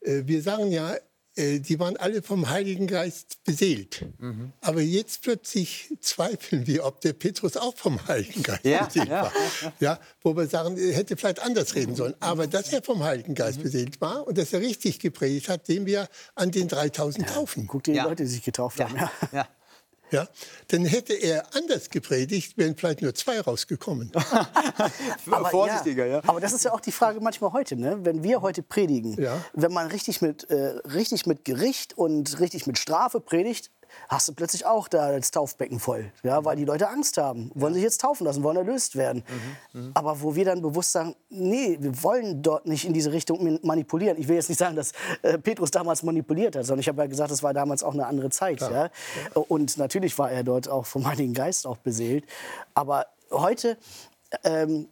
[0.00, 0.96] Äh, wir sagen ja,
[1.60, 4.04] die waren alle vom Heiligen Geist beseelt.
[4.60, 9.22] Aber jetzt plötzlich zweifeln wir, ob der Petrus auch vom Heiligen Geist Ja, beseelt ja,
[9.24, 9.32] war.
[9.80, 12.14] Ja, wo wir sagen, er hätte vielleicht anders reden sollen.
[12.20, 15.86] Aber dass er vom Heiligen Geist beseelt war und dass er richtig gepredigt hat, sehen
[15.86, 17.66] wir an den 3000 Taufen.
[17.66, 18.04] Guck dir die Ja.
[18.04, 18.96] Leute, die sich getauft haben.
[19.32, 19.48] Ja.
[20.10, 20.22] Ja.
[20.22, 20.28] Ja,
[20.68, 24.10] dann hätte er anders gepredigt, wären vielleicht nur zwei rausgekommen.
[25.50, 26.20] Vorsichtiger, ja.
[26.26, 27.98] Aber das ist ja auch die Frage manchmal heute, ne?
[28.02, 29.44] wenn wir heute predigen, Ja.
[29.54, 33.70] wenn man richtig mit, äh, richtig mit Gericht und richtig mit Strafe predigt,
[34.08, 36.44] hast du plötzlich auch da das Taufbecken voll, ja?
[36.44, 39.22] weil die Leute Angst haben, wollen sich jetzt taufen lassen, wollen erlöst werden.
[39.72, 43.58] Mhm, Aber wo wir dann bewusst sagen, nee, wir wollen dort nicht in diese Richtung
[43.62, 44.18] manipulieren.
[44.18, 47.06] Ich will jetzt nicht sagen, dass äh, Petrus damals manipuliert hat, sondern ich habe ja
[47.06, 48.60] gesagt, das war damals auch eine andere Zeit.
[48.60, 48.90] Ja?
[49.34, 52.24] Und natürlich war er dort auch vom Heiligen Geist auch beseelt.
[52.74, 53.76] Aber heute
[54.44, 54.88] ähm,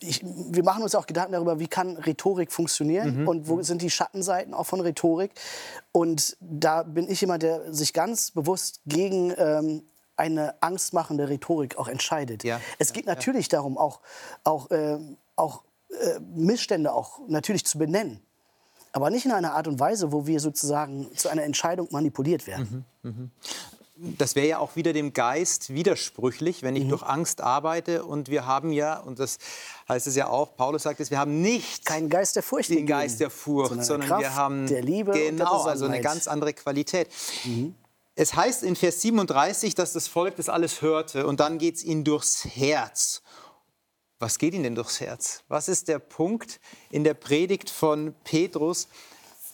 [0.00, 3.90] ich, wir machen uns auch Gedanken darüber, wie kann Rhetorik funktionieren und wo sind die
[3.90, 5.32] Schattenseiten auch von Rhetorik.
[5.92, 9.82] Und da bin ich jemand, der sich ganz bewusst gegen ähm,
[10.16, 12.44] eine angstmachende Rhetorik auch entscheidet.
[12.44, 14.00] Ja, Es geht natürlich darum, auch,
[14.44, 18.20] auch, ähm, auch äh, Missstände auch natürlich zu benennen.
[18.92, 22.84] Aber nicht in einer Art und Weise, wo wir sozusagen zu einer Entscheidung manipuliert werden.
[24.00, 26.90] Das wäre ja auch wieder dem Geist widersprüchlich, wenn ich Mhm.
[26.90, 28.04] durch Angst arbeite.
[28.04, 29.38] Und wir haben ja, und das
[29.88, 32.86] heißt es ja auch, Paulus sagt es, wir haben nicht Kein Geist der Furcht den
[32.86, 35.86] Geist der Furcht, sondern sondern, der wir Kraft, haben der Liebe und der genau, also
[35.86, 35.98] eine.
[35.98, 36.02] Mhm.
[36.02, 37.08] ganz andere Qualität.
[38.14, 41.84] Es heißt in Vers 37, dass das Volk das alles hörte und dann geht es
[41.84, 43.22] ihnen durchs Herz.
[44.20, 45.44] Was geht Ihnen denn durchs Herz?
[45.46, 46.58] Was ist der Punkt
[46.90, 48.88] in der Predigt von Petrus,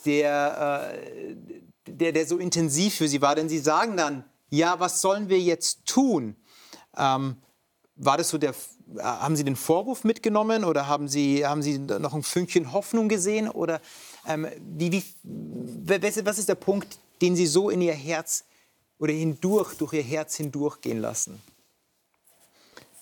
[0.06, 1.36] der, äh,
[1.86, 3.34] der, der so intensiv für Sie war?
[3.34, 6.36] Denn Sie sagen dann, ja, was sollen wir jetzt tun?
[6.96, 7.36] Ähm,
[7.96, 8.54] war das so der,
[8.98, 13.48] haben Sie den Vorwurf mitgenommen oder haben Sie, haben Sie noch ein Fünkchen Hoffnung gesehen?
[13.48, 13.80] Oder
[14.26, 15.04] ähm, wie, wie,
[16.24, 18.44] was ist der Punkt, den Sie so in Ihr Herz
[18.98, 21.40] oder hindurch, durch Ihr Herz hindurchgehen lassen?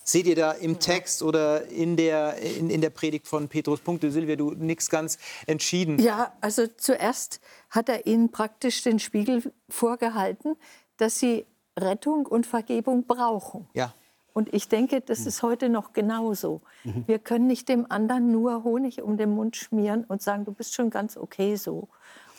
[0.05, 4.11] Seht ihr da im Text oder in der, in, in der Predigt von Petrus Punkte?
[4.11, 5.17] Silvia, du nichts ganz
[5.47, 5.97] entschieden.
[5.99, 7.39] Ja, also zuerst
[7.69, 10.57] hat er ihnen praktisch den Spiegel vorgehalten,
[10.97, 11.45] dass sie
[11.77, 13.67] Rettung und Vergebung brauchen.
[13.73, 13.93] Ja.
[14.33, 16.61] Und ich denke, das ist heute noch genauso.
[16.83, 17.03] Mhm.
[17.05, 20.73] Wir können nicht dem anderen nur Honig um den Mund schmieren und sagen, du bist
[20.73, 21.87] schon ganz okay so.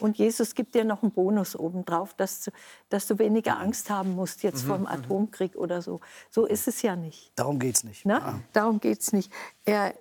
[0.01, 2.51] Und Jesus gibt dir noch einen Bonus obendrauf, dass du,
[2.89, 4.69] dass du weniger Angst haben musst jetzt mhm.
[4.69, 4.89] vor dem mhm.
[4.89, 6.01] Atomkrieg oder so.
[6.31, 7.33] So ist es ja nicht.
[7.37, 8.05] Darum geht es nicht.
[8.07, 8.41] Ah.
[8.53, 9.33] Darum geht es nicht.
[9.65, 9.95] Er,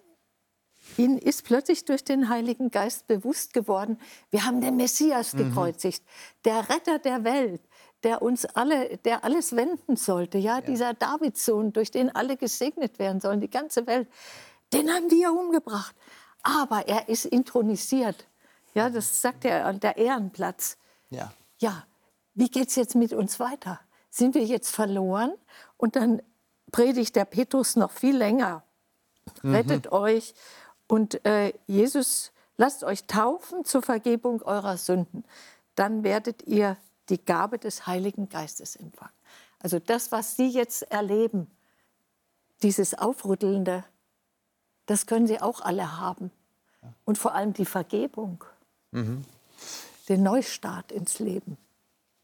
[0.98, 3.98] Ihnen ist plötzlich durch den Heiligen Geist bewusst geworden,
[4.32, 5.50] wir haben den Messias mhm.
[5.50, 6.04] gekreuzigt,
[6.44, 7.62] der Retter der Welt,
[8.04, 10.62] der uns alle, der alles wenden sollte, ja, ja.
[10.62, 14.08] dieser Davidssohn, durch den alle gesegnet werden sollen, die ganze Welt,
[14.74, 15.96] den haben wir umgebracht.
[16.42, 18.28] Aber er ist intronisiert.
[18.74, 20.78] Ja, das sagt er an der Ehrenplatz.
[21.10, 21.32] Ja.
[21.60, 21.86] Ja,
[22.34, 23.80] wie geht es jetzt mit uns weiter?
[24.10, 25.34] Sind wir jetzt verloren?
[25.78, 26.22] Und dann
[26.72, 28.64] predigt der Petrus noch viel länger.
[29.42, 29.56] Mhm.
[29.56, 30.34] Rettet euch
[30.88, 35.24] und äh, Jesus, lasst euch taufen zur Vergebung eurer Sünden.
[35.76, 36.78] Dann werdet ihr
[37.10, 39.14] die Gabe des Heiligen Geistes empfangen.
[39.60, 41.50] Also das, was Sie jetzt erleben,
[42.62, 43.84] dieses Aufrüttelnde,
[44.86, 46.32] das können Sie auch alle haben.
[47.06, 48.44] Und vor allem die Vergebung.
[48.92, 49.24] Mhm.
[50.10, 51.58] Den Neustart ins Leben.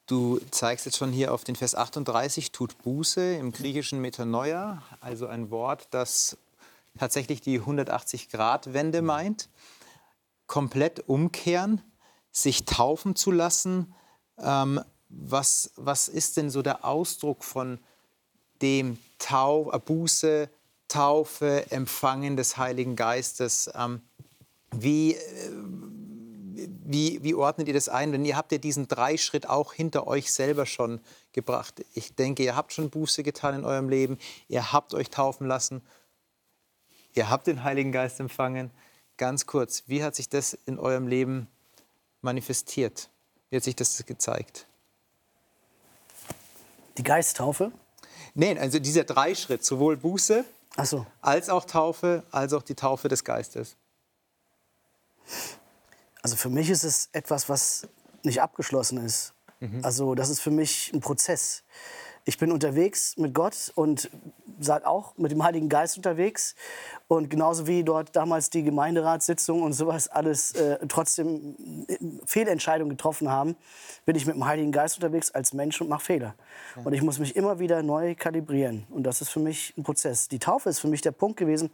[0.05, 5.27] Du zeigst jetzt schon hier auf den Vers 38, tut Buße im griechischen Metanoia, also
[5.27, 6.37] ein Wort, das
[6.97, 9.49] tatsächlich die 180-Grad-Wende meint.
[10.47, 11.81] Komplett umkehren,
[12.31, 13.93] sich taufen zu lassen.
[14.41, 17.79] Ähm, was, was ist denn so der Ausdruck von
[18.61, 20.49] dem Tau, äh, Buße,
[20.87, 23.69] Taufe, Empfangen des Heiligen Geistes?
[23.75, 24.01] Ähm,
[24.71, 25.51] wie, äh,
[26.85, 28.11] wie, wie ordnet ihr das ein?
[28.11, 30.99] Denn ihr habt ja diesen Dreischritt auch hinter euch selber schon
[31.33, 31.85] gebracht.
[31.93, 34.17] Ich denke, ihr habt schon Buße getan in eurem Leben,
[34.47, 35.81] ihr habt euch taufen lassen,
[37.13, 38.71] ihr habt den Heiligen Geist empfangen.
[39.17, 41.47] Ganz kurz, wie hat sich das in eurem Leben
[42.21, 43.09] manifestiert?
[43.49, 44.65] Wie hat sich das gezeigt?
[46.97, 47.71] Die Geisttaufe?
[48.35, 50.45] Nein, also dieser Dreischritt, sowohl Buße
[50.83, 51.05] so.
[51.21, 53.75] als auch Taufe, als auch die Taufe des Geistes.
[56.21, 57.87] Also für mich ist es etwas, was
[58.23, 59.33] nicht abgeschlossen ist.
[59.59, 59.83] Mhm.
[59.83, 61.63] Also das ist für mich ein Prozess.
[62.25, 64.09] Ich bin unterwegs mit Gott und
[64.59, 66.55] seid auch mit dem Heiligen Geist unterwegs.
[67.07, 71.55] Und genauso wie dort damals die Gemeinderatssitzung und sowas alles äh, trotzdem
[71.87, 73.55] äh, Fehlentscheidungen getroffen haben,
[74.05, 76.35] bin ich mit dem Heiligen Geist unterwegs als Mensch und mache Fehler.
[76.83, 78.85] Und ich muss mich immer wieder neu kalibrieren.
[78.89, 80.27] Und das ist für mich ein Prozess.
[80.27, 81.71] Die Taufe ist für mich der Punkt gewesen,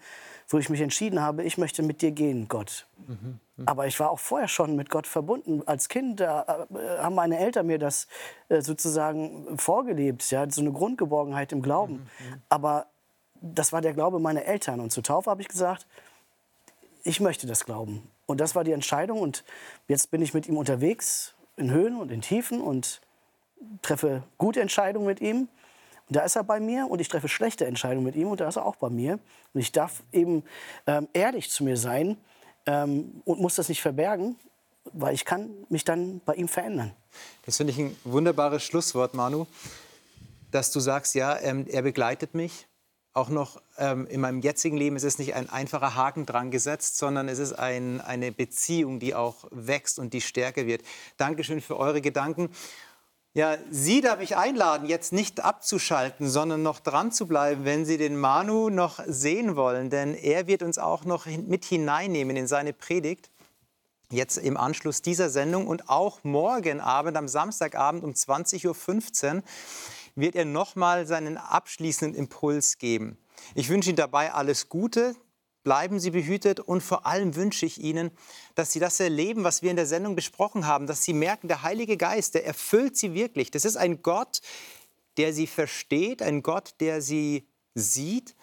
[0.49, 2.85] wo ich mich entschieden habe, ich möchte mit dir gehen, Gott.
[3.07, 3.39] Mhm.
[3.65, 5.63] Aber ich war auch vorher schon mit Gott verbunden.
[5.65, 8.07] Als Kind da, äh, haben meine Eltern mir das
[8.49, 11.93] äh, sozusagen vorgelebt, ja, so eine Grundgeborgenheit im Glauben.
[11.93, 12.41] Mhm.
[12.49, 12.87] Aber
[13.41, 14.79] das war der Glaube meiner Eltern.
[14.79, 15.87] Und zur Taufe habe ich gesagt,
[17.03, 18.07] ich möchte das glauben.
[18.25, 19.19] Und das war die Entscheidung.
[19.19, 19.43] Und
[19.87, 23.01] jetzt bin ich mit ihm unterwegs, in Höhen und in Tiefen und
[23.81, 25.47] treffe gute Entscheidungen mit ihm.
[26.07, 28.47] Und da ist er bei mir und ich treffe schlechte Entscheidungen mit ihm und da
[28.47, 29.19] ist er auch bei mir.
[29.53, 30.43] Und ich darf eben
[30.85, 32.17] ähm, ehrlich zu mir sein
[32.65, 34.35] ähm, und muss das nicht verbergen,
[34.93, 36.93] weil ich kann mich dann bei ihm verändern.
[37.45, 39.47] Das finde ich ein wunderbares Schlusswort, Manu,
[40.51, 42.67] dass du sagst, ja, ähm, er begleitet mich.
[43.13, 46.97] Auch noch ähm, in meinem jetzigen Leben ist es nicht ein einfacher Haken dran gesetzt,
[46.97, 50.81] sondern es ist ein, eine Beziehung, die auch wächst und die stärker wird.
[51.15, 52.49] Dankeschön für eure Gedanken.
[53.37, 57.97] Ja, Sie darf ich einladen, jetzt nicht abzuschalten, sondern noch dran zu bleiben, wenn Sie
[57.97, 59.89] den Manu noch sehen wollen.
[59.89, 63.29] Denn er wird uns auch noch mit hineinnehmen in seine Predigt.
[64.09, 69.43] Jetzt im Anschluss dieser Sendung und auch morgen Abend, am Samstagabend um 20.15 Uhr,
[70.15, 73.17] wird er nochmal seinen abschließenden Impuls geben.
[73.53, 75.13] Ich wünsche Ihnen dabei alles Gute,
[75.65, 78.11] Bleiben Sie behütet und vor allem wünsche ich Ihnen,
[78.53, 81.63] dass Sie das erleben, was wir in der Sendung besprochen haben, dass Sie merken, der
[81.63, 83.49] Heilige Geist, der erfüllt Sie wirklich.
[83.49, 84.41] Das ist ein Gott,
[85.17, 88.35] der Sie versteht, ein Gott, der Sie sieht,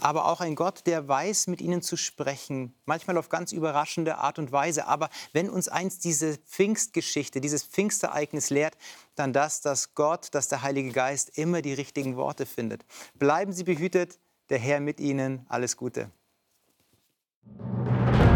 [0.00, 4.38] aber auch ein Gott, der weiß, mit Ihnen zu sprechen, manchmal auf ganz überraschende Art
[4.38, 4.86] und Weise.
[4.86, 8.78] Aber wenn uns einst diese Pfingstgeschichte, dieses Pfingstereignis lehrt,
[9.14, 12.86] dann das, dass Gott, dass der Heilige Geist immer die richtigen Worte findet.
[13.12, 14.18] Bleiben Sie behütet,
[14.48, 16.10] der Herr mit Ihnen, alles Gute.
[17.44, 18.31] あ!